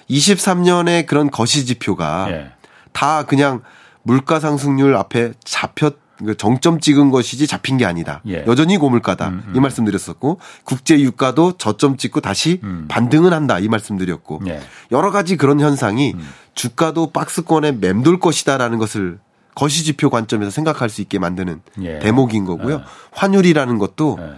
[0.09, 2.53] 23년의 그런 거시 지표가 예.
[2.93, 3.63] 다 그냥
[4.03, 8.21] 물가 상승률 앞에 잡혔 그 정점 찍은 것이지 잡힌 게 아니다.
[8.27, 8.45] 예.
[8.47, 9.29] 여전히 고물가다.
[9.29, 9.57] 음, 음.
[9.57, 12.87] 이 말씀 드렸었고 국제 유가도 저점 찍고 다시 음.
[12.89, 13.59] 반등은 한다.
[13.59, 14.61] 이 말씀 드렸고 예.
[14.93, 16.29] 여러 가지 그런 현상이 음.
[16.55, 19.19] 주가도 박스권에 맴돌 것이다라는 것을
[19.55, 21.99] 거시지표 관점에서 생각할 수 있게 만드는 예.
[22.01, 22.75] 대목인 거고요.
[22.75, 22.85] 예.
[23.13, 24.35] 환율이라는 것도 예.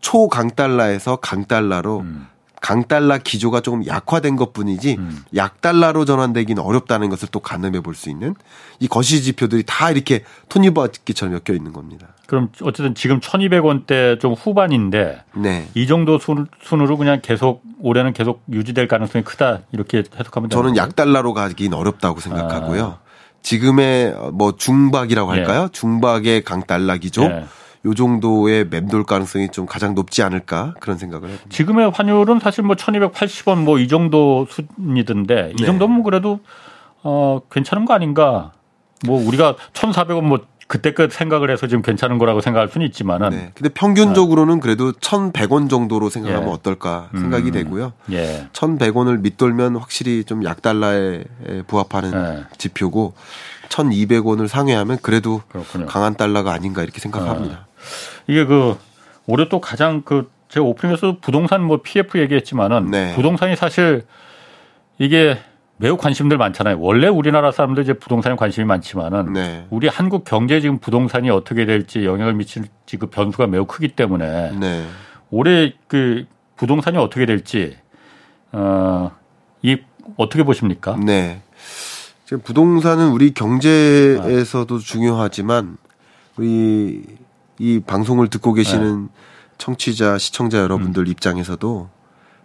[0.00, 2.26] 초강달러에서 강달러로 음.
[2.60, 5.22] 강달러 기조가 조금 약화된 것 뿐이지 음.
[5.34, 8.34] 약달러로 전환되기는 어렵다는 것을 또 가늠해 볼 수 있는
[8.78, 12.08] 이 거시 지표들이 다 이렇게 톱니바퀴처럼 엮여 있는 겁니다.
[12.26, 15.68] 그럼 어쨌든 지금 1200원대 좀 후반인데 네.
[15.74, 21.34] 이 정도 순, 순으로 그냥 계속 올해는 계속 유지될 가능성이 크다 이렇게 해석하면 저는 약달러로
[21.34, 22.84] 가기는 어렵다고 생각하고요.
[22.84, 22.98] 아.
[23.42, 25.64] 지금의 뭐 중박이라고 할까요?
[25.64, 25.68] 예.
[25.72, 27.44] 중박의 강달러 기조 예.
[27.86, 31.48] 요 정도의 맴돌 가능성이 좀 가장 높지 않을까 그런 생각을 해봅니다.
[31.50, 35.66] 지금의 환율은 사실 뭐 1280원 뭐 이 정도 수준이던데 이 네.
[35.66, 36.40] 정도면 그래도
[37.02, 38.52] 어 괜찮은 거 아닌가?
[39.06, 43.30] 뭐 우리가 1,400원 뭐 그때 끝 생각을 해서 지금 괜찮은 거라고 생각할 수는 있지만은.
[43.30, 43.50] 네.
[43.54, 44.60] 근데 평균적으로는 어.
[44.60, 46.52] 그래도 1,100원 정도로 생각하면 예.
[46.52, 47.52] 어떨까 생각이 음.
[47.52, 47.92] 되고요.
[48.12, 48.46] 예.
[48.52, 51.24] 1,100원을 밑돌면 확실히 좀 약달러에
[51.66, 52.44] 부합하는 예.
[52.58, 53.14] 지표고
[53.70, 55.86] 1,200원을 상회하면 그래도 그렇군요.
[55.86, 57.66] 강한 달러가 아닌가 이렇게 생각합니다.
[57.80, 58.22] 어.
[58.26, 58.76] 이게 그
[59.26, 63.14] 올해 또 가장 그 제가 오프닝에서 부동산 뭐 PF 얘기했지만은 네.
[63.14, 64.04] 부동산이 사실
[64.98, 65.38] 이게
[65.76, 66.78] 매우 관심들 많잖아요.
[66.78, 69.66] 원래 우리나라 사람들 이제 부동산에 관심이 많지만은 네.
[69.70, 74.86] 우리 한국 경제 지금 부동산이 어떻게 될지 영향을 미칠지 그 변수가 매우 크기 때문에 네.
[75.30, 76.26] 올해 그
[76.56, 77.78] 부동산이 어떻게 될지
[78.52, 79.78] 어이
[80.16, 80.98] 어떻게 보십니까?
[81.02, 81.40] 네.
[82.26, 84.78] 지금 부동산은 우리 경제에서도 아.
[84.78, 85.78] 중요하지만
[86.36, 87.04] 우리
[87.60, 89.08] 이 방송을 듣고 계시는 네.
[89.58, 91.06] 청취자 시청자 여러분들 음.
[91.06, 91.90] 입장에서도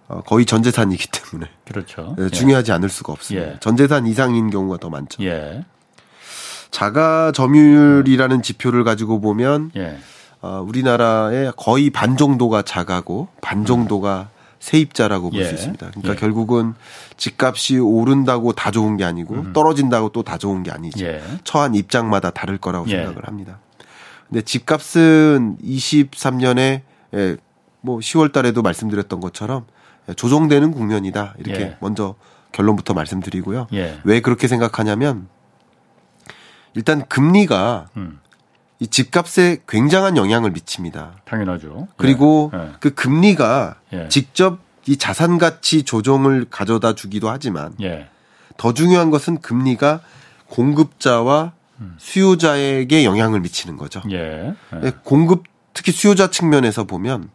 [0.09, 2.15] 어, 거의 전 재산이기 때문에 그렇죠.
[2.19, 2.75] 네, 중요하지 예.
[2.75, 3.47] 않을 수가 없습니다.
[3.47, 3.57] 예.
[3.61, 5.23] 전 재산 이상인 경우가 더 많죠.
[5.23, 5.63] 예.
[6.69, 9.97] 자가 점유율이라는 지표를 가지고 보면 예.
[10.41, 15.53] 어, 우리나라의 거의 반 정도가 자가고 반 정도가 세입자라고 볼수 예.
[15.53, 15.91] 있습니다.
[15.91, 16.15] 그러니까 예.
[16.17, 16.73] 결국은
[17.15, 19.53] 집값이 오른다고 다 좋은 게 아니고 음.
[19.53, 21.05] 떨어진다고 또 다 좋은 게 아니죠.
[21.45, 23.59] 처한 입장마다 다를 거라고 생각을 합니다.
[24.27, 26.81] 근데 집값은 23년에
[27.81, 29.65] 뭐 10월 달에도 말씀드렸던 것처럼
[30.15, 31.35] 조정되는 국면이다.
[31.37, 31.77] 이렇게 예.
[31.79, 32.15] 먼저
[32.51, 33.67] 결론부터 말씀드리고요.
[33.73, 33.99] 예.
[34.03, 35.27] 왜 그렇게 생각하냐면
[36.73, 38.19] 일단 금리가 음.
[38.79, 41.21] 이 집값에 굉장한 영향을 미칩니다.
[41.25, 41.87] 당연하죠.
[41.95, 42.59] 그리고 예.
[42.59, 42.71] 예.
[42.79, 44.09] 그 금리가 예.
[44.09, 48.07] 직접 이 자산 가치 조정을 가져다 주기도 하지만 예.
[48.57, 50.01] 더 중요한 것은 금리가
[50.47, 51.54] 공급자와 음.
[51.97, 54.01] 수요자에게 영향을 미치는 거죠.
[55.03, 57.29] 공급 특히 수요자 측면에서 보면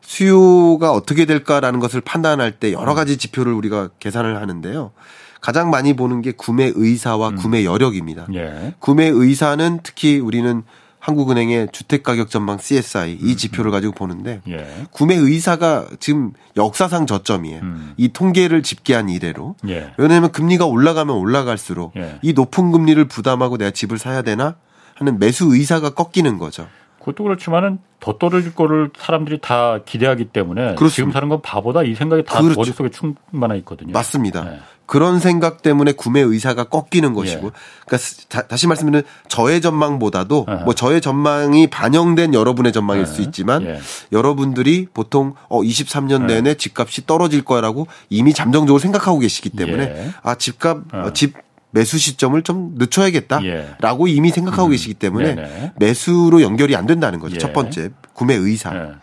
[0.00, 4.92] 수요가 어떻게 될까라는 것을 판단할 때 여러 가지 지표를 우리가 계산을 하는데요.
[5.40, 7.36] 가장 많이 보는 게 구매 의사와 음.
[7.36, 8.26] 구매 여력입니다.
[8.34, 8.74] 예.
[8.78, 10.62] 구매 의사는 특히 우리는
[11.00, 13.72] 한국은행의 주택가격 전망 CSI 이 음, 지표를 음.
[13.72, 14.66] 가지고 보는데 예.
[14.92, 17.60] 구매 의사가 지금 역사상 저점이에요.
[17.62, 17.94] 음.
[17.96, 19.56] 이 통계를 집계한 이래로.
[19.68, 19.92] 예.
[19.96, 22.18] 왜냐하면 금리가 올라가면 올라갈수록 예.
[22.22, 24.56] 이 높은 금리를 부담하고 내가 집을 사야 되나
[24.94, 26.68] 하는 매수 의사가 꺾이는 거죠.
[26.98, 30.94] 그것도 그렇지만은 더 떨어질 거를 사람들이 다 기대하기 때문에 그렇습니다.
[30.94, 32.60] 지금 사는 건 바보다 이 생각이 다 그렇죠.
[32.60, 33.92] 머릿속에 충만해 있거든요.
[33.92, 34.44] 맞습니다.
[34.44, 34.60] 네.
[34.90, 37.50] 그런 생각 때문에 구매 의사가 꺾이는 것이고 예.
[37.86, 40.64] 그러니까 다, 시 말씀드리면 저의 전망보다도 예.
[40.64, 43.06] 뭐 저의 전망이 반영된 여러분의 전망일 예.
[43.06, 43.78] 수 있지만 예.
[44.10, 46.34] 여러분들이 보통 어 23년 예.
[46.34, 50.10] 내내 집값이 떨어질 거라고 이미 잠정적으로 생각하고 계시기 때문에 예.
[50.24, 51.34] 아 집값 어, 집
[51.70, 54.12] 매수 시점을 좀 늦춰야겠다라고 예.
[54.12, 54.70] 이미 생각하고 음.
[54.72, 55.72] 계시기 때문에 네네.
[55.76, 57.36] 매수로 연결이 안 된다는 거죠.
[57.36, 57.38] 예.
[57.38, 58.98] 첫 번째 구매 의사.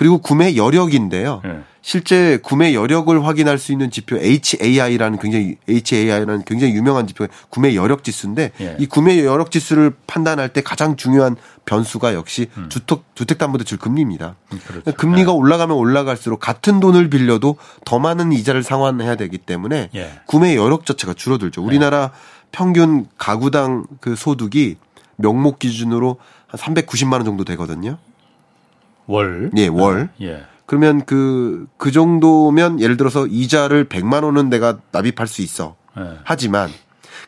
[0.00, 0.04] 예.
[0.10, 1.42] 그리고 구매 여력인데요.
[1.44, 1.60] 예.
[1.82, 8.02] 실제 구매 여력을 확인할 수 있는 지표 HAI라는 굉장히 HAI라는 굉장히 유명한 지표 구매 여력
[8.02, 8.76] 지수인데 예.
[8.78, 11.36] 이 구매 여력 지수를 판단할 때 가장 중요한
[11.66, 12.68] 변수가 역시 음.
[12.70, 14.36] 주택 주택담보대출 금리입니다.
[14.52, 14.92] 음, 그렇죠.
[14.92, 15.36] 금리가 예.
[15.36, 20.12] 올라가면 올라갈수록 같은 돈을 빌려도 더 많은 이자를 상환해야 되기 때문에 예.
[20.26, 21.62] 구매 여력 자체가 줄어들죠.
[21.62, 22.10] 우리나라
[22.52, 24.76] 평균 가구당 그 소득이
[25.16, 27.98] 명목 기준으로 한 390만 원 정도 되거든요.
[29.06, 29.50] 월.
[29.56, 30.10] 예, 월.
[30.20, 30.44] 예.
[30.66, 35.76] 그러면 그, 그 정도면 예를 들어서 이자를 100만 원은 내가 납입할 수 있어.
[35.98, 36.18] 예.
[36.22, 36.70] 하지만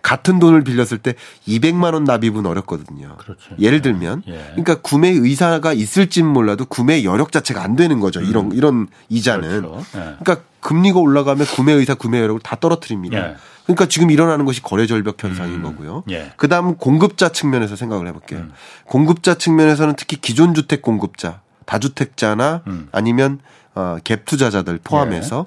[0.03, 1.15] 같은 돈을 빌렸을 때
[1.47, 3.17] 200만 원 납입은 어렵거든요.
[3.19, 3.55] 그렇죠.
[3.59, 3.83] 예를 예.
[3.83, 4.39] 들면 예.
[4.51, 8.21] 그러니까 구매 의사가 있을진 몰라도 구매 여력 자체가 안 되는 거죠.
[8.21, 8.25] 음.
[8.27, 9.63] 이런 이런 이자는.
[9.63, 9.79] 그렇죠.
[9.97, 10.17] 예.
[10.21, 13.19] 그러니까 금리가 올라가면 구매 의사 구매 여력을 다 떨어뜨립니다.
[13.19, 13.37] 예.
[13.65, 15.63] 그러니까 지금 일어나는 것이 거래 절벽 현상인 음.
[15.63, 16.05] 거고요.
[16.11, 16.33] 예.
[16.37, 18.41] 그다음 공급자 측면에서 생각을 해 볼게요.
[18.41, 18.53] 음.
[18.87, 22.89] 공급자 측면에서는 특히 기존 주택 공급자, 다주택자나 음.
[22.93, 23.41] 아니면
[23.75, 25.47] 어, 갭 투자자들 포함해서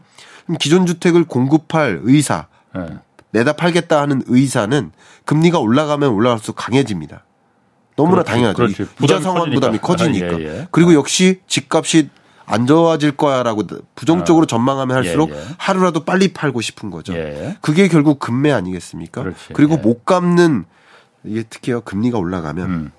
[0.49, 0.55] 예.
[0.59, 2.99] 기존 주택을 공급할 의사, 예.
[3.31, 4.91] 내다 팔겠다 하는 의사는
[5.25, 7.23] 금리가 올라가면 올라갈수록 강해집니다.
[7.95, 8.55] 너무나 그렇지, 당연하죠.
[8.57, 8.85] 그렇지.
[9.03, 10.27] 이자 상환 부담이 커지니까.
[10.27, 10.67] 아, 예, 예.
[10.71, 12.09] 그리고 역시 집값이
[12.45, 13.63] 안 좋아질 거야라고
[13.95, 14.47] 부정적으로 아.
[14.47, 15.41] 전망하면 할수록 예, 예.
[15.57, 17.13] 하루라도 빨리 팔고 싶은 거죠.
[17.13, 17.57] 예.
[17.61, 19.23] 그게 결국 금매 아니겠습니까?
[19.23, 19.77] 그렇지, 그리고 예.
[19.77, 20.65] 못 갚는
[21.23, 22.91] 이게 특히요 금리가 올라가면 음.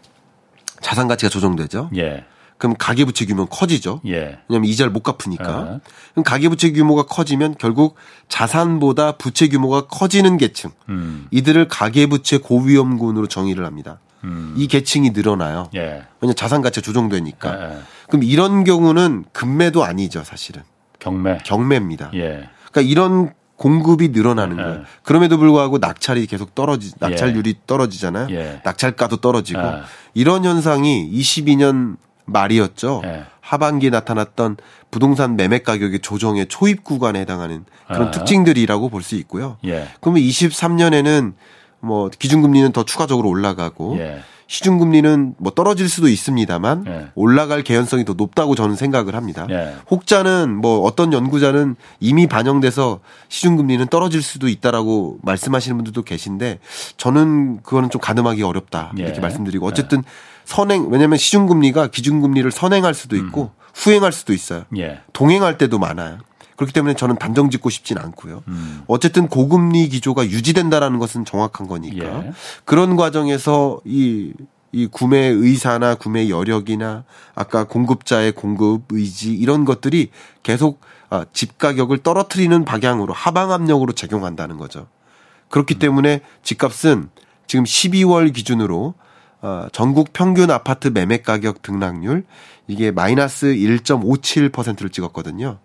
[0.81, 1.91] 자산 가치가 조정되죠.
[1.97, 2.25] 예.
[2.59, 4.01] 그럼 가계부채 규모는 커지죠.
[4.07, 4.39] 예.
[4.49, 5.45] 왜냐하면 이자를 못 갚으니까.
[5.45, 5.81] 아.
[6.13, 7.97] 그럼 가계부채 규모가 커지면 결국
[8.29, 10.71] 자산보다 부채 규모가 커지는 계층.
[10.89, 11.27] 음.
[11.31, 14.01] 이들을 가계부채 고위험군으로 정의를 합니다.
[14.25, 14.55] 음.
[14.57, 15.69] 이 계층이 늘어나요.
[15.75, 16.05] 예.
[16.21, 17.73] 왜냐 자산 가치가 조정되니까.
[17.73, 17.79] 예.
[18.09, 20.63] 그럼 이런 경우는 금매도 아니죠, 사실은.
[20.99, 21.39] 경매.
[21.45, 22.11] 경매입니다.
[22.15, 22.49] 예.
[22.71, 24.63] 그러니까 이런 공급이 늘어나는 예.
[24.63, 24.85] 거예요.
[25.03, 27.61] 그럼에도 불구하고 낙찰이 계속 떨어지, 낙찰률이 예.
[27.67, 28.29] 떨어지잖아요.
[28.31, 28.61] 예.
[28.65, 29.85] 낙찰가도 떨어지고 아.
[30.15, 31.97] 이런 현상이 22년
[32.27, 33.03] 말이었죠.
[33.05, 33.25] 예.
[33.41, 34.57] 하반기에 나타났던
[34.91, 38.11] 부동산 매매 가격의 조정의 초입 구간에 해당하는 그런 아.
[38.11, 39.57] 특징들이라고 볼 수 있고요.
[39.65, 39.87] 예.
[40.01, 41.35] 그러면 23년에는
[41.81, 44.21] 뭐 기준금리는 더 추가적으로 올라가고 예.
[44.49, 47.07] 시중금리는 뭐 떨어질 수도 있습니다만 예.
[47.15, 49.47] 올라갈 개연성이 더 높다고 저는 생각을 합니다.
[49.51, 49.75] 예.
[49.91, 56.61] 혹자는 뭐 어떤 연구자는 이미 반영돼서 시중금리는 떨어질 수도 있다라고 말씀하시는 분들도 계신데
[56.97, 59.21] 저는 그거는 좀 가늠하기 어렵다 이렇게 예.
[59.21, 60.03] 말씀드리고 어쨌든
[60.47, 63.67] 선행 왜냐하면 시중금리가 기준금리를 선행할 수도 있고 음.
[63.75, 64.65] 후행할 수도 있어요.
[64.79, 65.01] 예.
[65.13, 66.19] 동행할 때도 많아요.
[66.57, 68.43] 그렇기 때문에 저는 단정 짓고 싶진 않고요.
[68.49, 68.83] 음.
[68.87, 72.33] 어쨌든 고금리 기조가 유지된다라는 것은 정확한 거니까 예.
[72.65, 74.33] 그런 과정에서 이,
[74.73, 80.11] 이 구매 의사나 구매 여력이나 아까 공급자의 공급 의지 이런 것들이
[80.43, 80.81] 계속
[81.11, 84.87] 아, 집 가격을 떨어뜨리는 방향으로 하방 압력으로 작용한다는 거죠.
[85.51, 85.79] 그렇기 음.
[85.79, 87.11] 때문에 집값은
[87.47, 88.95] 지금 12월 기준으로
[89.47, 92.25] 어, 전국 평균 아파트 매매 가격 등락률
[92.67, 95.59] 이게 마이너스 1.57%를 찍었거든요.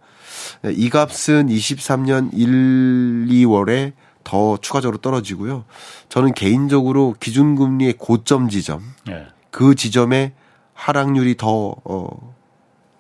[0.69, 5.65] 이 값은 23년 1, 2월에 더 추가적으로 떨어지고요.
[6.09, 9.25] 저는 개인적으로 기준금리의 고점 지점, 네.
[9.49, 10.34] 그 지점에
[10.75, 12.36] 하락률이 더 어,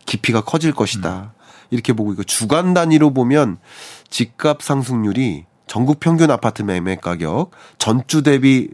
[0.07, 1.33] 깊이가 커질 것이다.
[1.35, 1.41] 음.
[1.69, 3.59] 이렇게 보고 있고 주간 단위로 보면
[4.09, 8.67] 집값 상승률이 전국 평균 아파트 매매 가격 전주 대비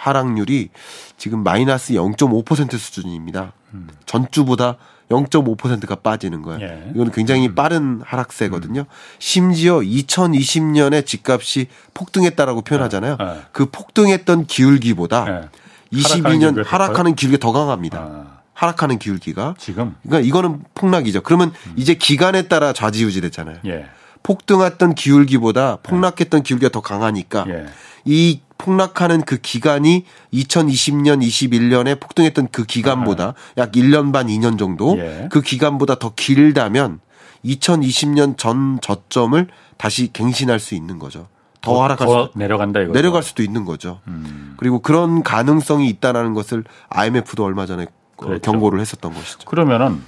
[0.00, 0.70] 하락률이
[1.18, 3.52] 지금 마이너스 0.5% 수준입니다.
[3.74, 3.88] 음.
[4.06, 4.76] 전주보다
[5.10, 6.60] 0.5%가 빠지는 거예요.
[6.62, 6.90] 예.
[6.94, 7.54] 이거는 굉장히 음.
[7.54, 8.80] 빠른 하락세거든요.
[8.80, 8.86] 음.
[9.18, 13.18] 심지어 2020년에 집값이 폭등했다라고 표현하잖아요.
[13.20, 13.24] 예.
[13.24, 13.40] 예.
[13.52, 15.96] 그 폭등했던 기울기보다 예.
[15.98, 17.98] 22년 하락하는 기울기 더 강합니다.
[17.98, 18.40] 아.
[18.54, 21.22] 하락하는 기울기가 지금 그러니까 이거는 폭락이죠.
[21.22, 21.72] 그러면 음.
[21.76, 23.58] 이제 기간에 따라 좌지우지 됐잖아요.
[23.66, 23.86] 예.
[24.22, 27.66] 폭등했던 기울기보다 폭락했던 기울기가 더 강하니까 예.
[28.04, 30.04] 이 폭락하는 그 기간이
[30.34, 33.34] 2020년, 21년에 폭등했던 그 기간보다 아.
[33.56, 35.28] 약 1년 반, 2년 정도 예.
[35.30, 37.00] 그 기간보다 더 길다면
[37.44, 39.48] 2020년 전 저점을
[39.78, 41.28] 다시 갱신할 수 있는 거죠.
[41.62, 44.00] 더, 더 하락할 더 수 내려간다 이거 내려갈 수도 있는 거죠.
[44.08, 44.54] 음.
[44.58, 47.86] 그리고 그런 가능성이 있다라는 것을 IMF도 얼마 전에
[48.16, 48.40] 그렇죠.
[48.40, 49.46] 경고를 했었던 것이죠.
[49.46, 50.02] 그러면은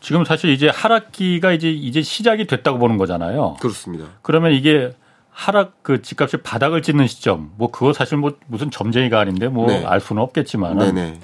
[0.00, 3.56] 지금 사실 이제 하락기가 이제 이제 시작이 됐다고 보는 거잖아요.
[3.60, 4.06] 그렇습니다.
[4.22, 4.92] 그러면 이게
[5.32, 9.98] 하락 그 집값이 바닥을 찍는 시점 뭐 그거 사실 뭐 무슨 점쟁이가 아닌데 뭐알 네.
[9.98, 11.18] 수는 없겠지만 은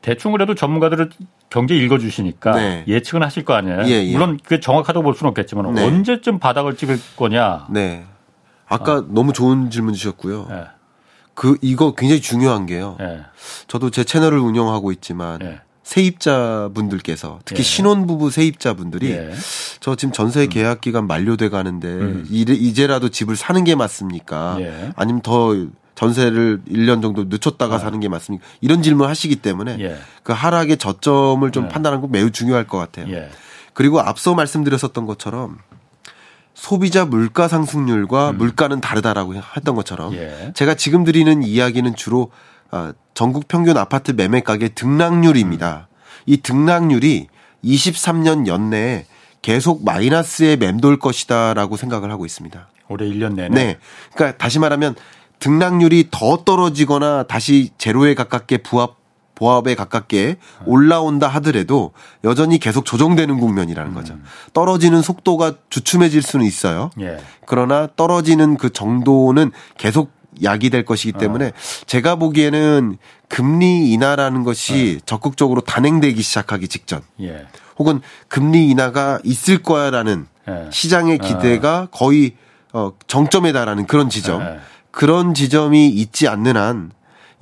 [0.00, 1.10] 대충 그래도 전문가들은
[1.50, 2.84] 경제 읽어주시니까 네.
[2.88, 3.82] 예측은 하실 거 아니에요.
[3.86, 4.12] 예, 예.
[4.12, 5.84] 물론 그게 정확하다고 볼 수는 없겠지만 네.
[5.84, 7.66] 언제쯤 바닥을 찍을 거냐.
[7.70, 8.06] 네.
[8.66, 9.06] 아까 어.
[9.08, 10.46] 너무 좋은 질문 주셨고요.
[10.48, 10.64] 네.
[11.34, 12.96] 그 이거 굉장히 중요한 게요.
[12.98, 13.20] 네.
[13.66, 15.60] 저도 제 채널을 운영하고 있지만 네.
[15.90, 17.64] 세입자분들께서 특히 예.
[17.64, 19.32] 신혼부부 세입자분들이 예.
[19.80, 20.48] 저 지금 전세 음.
[20.48, 22.26] 계약 기간 만료돼 가는데 음.
[22.30, 24.58] 이제라도 집을 사는 게 맞습니까?
[24.60, 24.92] 예.
[24.94, 25.52] 아니면 더
[25.96, 27.78] 전세를 1년 정도 늦췄다가 아.
[27.78, 28.46] 사는 게 맞습니까?
[28.60, 29.96] 이런 질문 하시기 때문에 예.
[30.22, 31.68] 그 하락의 저점을 좀 예.
[31.68, 33.12] 판단하는 건 매우 중요할 것 같아요.
[33.12, 33.28] 예.
[33.74, 35.58] 그리고 앞서 말씀드렸었던 것처럼
[36.54, 38.38] 소비자 물가 상승률과 음.
[38.38, 40.14] 물가는 다르다라고 했던 것처럼
[40.54, 42.30] 제가 지금 드리는 이야기는 주로
[42.72, 45.88] 어, 전국 평균 아파트 매매 가격 등락률입니다.
[46.26, 47.28] 이 등락률이
[47.64, 49.06] 23년 연내에
[49.42, 52.68] 계속 마이너스에 맴돌 것이다라고 생각을 하고 있습니다.
[52.88, 53.48] 올해 1년 내내.
[53.48, 53.78] 네.
[54.14, 54.94] 그러니까 다시 말하면
[55.38, 59.00] 등락률이 더 떨어지거나 다시 제로에 가깝게 부합
[59.40, 61.92] 보합에 가깝게 올라온다 하더라도
[62.24, 64.12] 여전히 계속 조정되는 국면이라는 거죠.
[64.12, 64.24] 음.
[64.52, 66.90] 떨어지는 속도가 주춤해질 수는 있어요.
[67.00, 67.16] 예.
[67.46, 70.12] 그러나 떨어지는 그 정도는 계속
[70.42, 71.52] 약이 될 것이기 때문에 어.
[71.86, 75.04] 제가 보기에는 금리 인하라는 것이 어.
[75.06, 77.46] 적극적으로 단행되기 시작하기 직전 예.
[77.78, 80.68] 혹은 금리 인하가 있을 거야라는 예.
[80.70, 81.26] 시장의 어.
[81.26, 81.88] 기대가 어.
[81.90, 82.32] 거의
[82.72, 84.60] 어 정점에 달하는 그런 지점 예.
[84.90, 86.92] 그런 지점이 있지 않는 한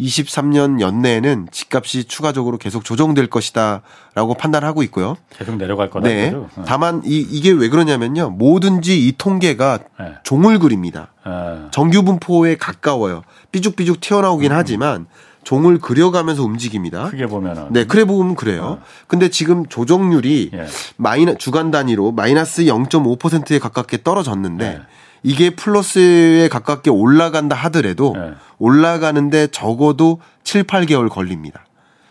[0.01, 5.16] 23년 연내에는 집값이 추가적으로 계속 조정될 것이다라고 판단하고 있고요.
[5.30, 6.09] 계속 내려갈 거다.
[6.09, 6.30] 네.
[6.30, 6.64] 거 어.
[6.66, 8.30] 다만 이 이게 왜 그러냐면요.
[8.30, 10.14] 뭐든지 이 통계가 네.
[10.22, 11.12] 종을 그립니다.
[11.26, 11.32] 네.
[11.70, 13.22] 정규 분포에 가까워요.
[13.51, 14.57] 삐죽삐죽 튀어나오긴 음.
[14.57, 15.07] 하지만
[15.49, 17.09] 종을 그려가면서 움직입니다.
[17.11, 17.68] 크게 보면은.
[17.70, 18.62] 네, 그래 보면 그래요.
[18.64, 18.82] 어.
[19.07, 20.66] 근데 지금 조정률이 예.
[20.96, 24.80] 마이너 주간 단위로 마이너스 0.5%에 가깝게 떨어졌는데 예.
[25.23, 28.33] 이게 플러스에 가깝게 올라간다 하더라도 네.
[28.59, 31.64] 올라가는데 적어도 7, 8개월 걸립니다.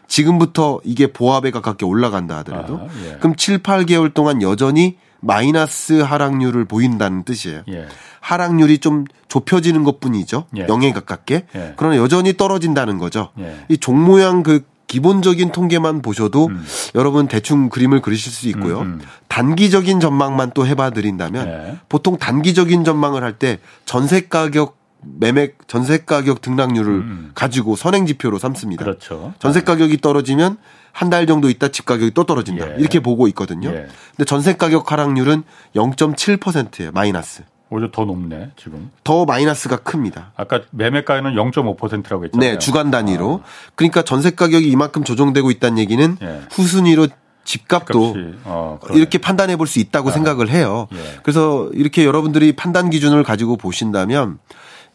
[0.08, 3.18] 지금부터 이게 보합에 가깝게 올라간다 하더라도 아, 예.
[3.20, 7.64] 그럼 7, 8개월 동안 여전히 마이너스 하락률을 보인다는 뜻이에요.
[7.70, 7.88] 예.
[8.22, 10.46] 하락률이 좀 좁혀지는 것 뿐이죠.
[10.58, 10.66] 예.
[10.66, 11.46] 0에 가깝게.
[11.56, 11.74] 예.
[11.76, 13.30] 그러나 여전히 떨어진다는 거죠.
[13.40, 13.58] 예.
[13.70, 16.66] 이종 모양 그 기본적인 통계만 보셔도 음.
[16.96, 18.80] 여러분 대충 그림을 그리실 수 있고요.
[18.80, 19.02] 음, 음.
[19.28, 21.78] 단기적인 전망만 또 해봐 드린다면 네.
[21.90, 27.32] 보통 단기적인 전망을 할 때 전세 가격 매매 전세 가격 등락률을 음, 음.
[27.36, 28.84] 가지고 선행 지표로 삼습니다.
[28.84, 29.34] 그렇죠.
[29.40, 30.58] 전세 가격이 떨어지면
[30.92, 32.72] 한 달 정도 있다 집 가격이 또 떨어진다.
[32.72, 32.76] 예.
[32.80, 33.70] 이렇게 보고 있거든요.
[33.70, 33.88] 예.
[34.16, 35.44] 근데 전세 가격 하락률은
[35.76, 36.92] 0.7%예요.
[36.92, 37.44] 마이너스.
[37.70, 38.92] 오히려 더 높네 지금.
[39.04, 40.32] 더 마이너스가 큽니다.
[40.36, 42.52] 아까 매매가는 0.5%라고 했잖아요.
[42.54, 43.42] 네, 주간 단위로.
[43.44, 43.48] 아.
[43.76, 46.42] 그러니까 전세 가격이 이만큼 조정되고 있다는 얘기는 예.
[46.52, 47.08] 후순위로
[47.44, 50.12] 집값도 어, 이렇게 판단해 볼 수 있다고 아.
[50.14, 50.88] 생각을 해요.
[50.94, 51.20] 예.
[51.24, 54.40] 그래서 이렇게 여러분들이 판단 기준을 가지고 보신다면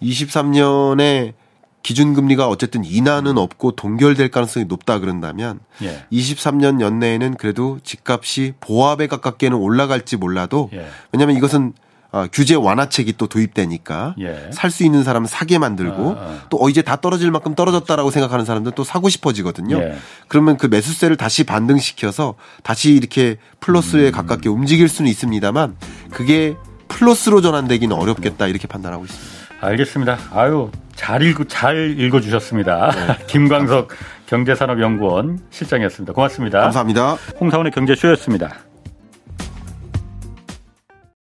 [0.03, 1.35] 23년에
[1.83, 6.05] 기준금리가 어쨌든 인하는 없고 동결될 가능성이 높다 그런다면 예.
[6.13, 10.87] 23년 연내에는 그래도 집값이 보합에 가깝게는 올라갈지 몰라도 예.
[11.13, 11.73] 왜냐하면 이것은
[12.13, 14.51] 어, 규제 완화책이 또 도입되니까 예.
[14.53, 16.41] 살수 있는 사람은 사게 만들고 아, 아.
[16.51, 19.79] 또 어, 이제 다 떨어질 만큼 떨어졌다라고 생각하는 사람들은 또 사고 싶어지거든요.
[19.79, 19.97] 예.
[20.29, 24.13] 그러면 그 매수세를 다시 반등시켜서 다시 이렇게 플러스에 음.
[24.13, 25.77] 가깝게 움직일 수는 있습니다만
[26.11, 26.55] 그게
[26.89, 29.67] 플러스로 전환되기는 어렵겠다 이렇게 판단하고 있습니다.
[29.67, 30.19] 알겠습니다.
[30.33, 32.91] 아유 잘 읽고 잘 읽어주셨습니다.
[32.91, 33.25] 네.
[33.27, 33.89] 김광석
[34.27, 36.13] 경제산업연구원 실장이었습니다.
[36.13, 36.61] 고맙습니다.
[36.61, 37.15] 감사합니다.
[37.41, 38.72] 홍사원의 경제쇼였습니다.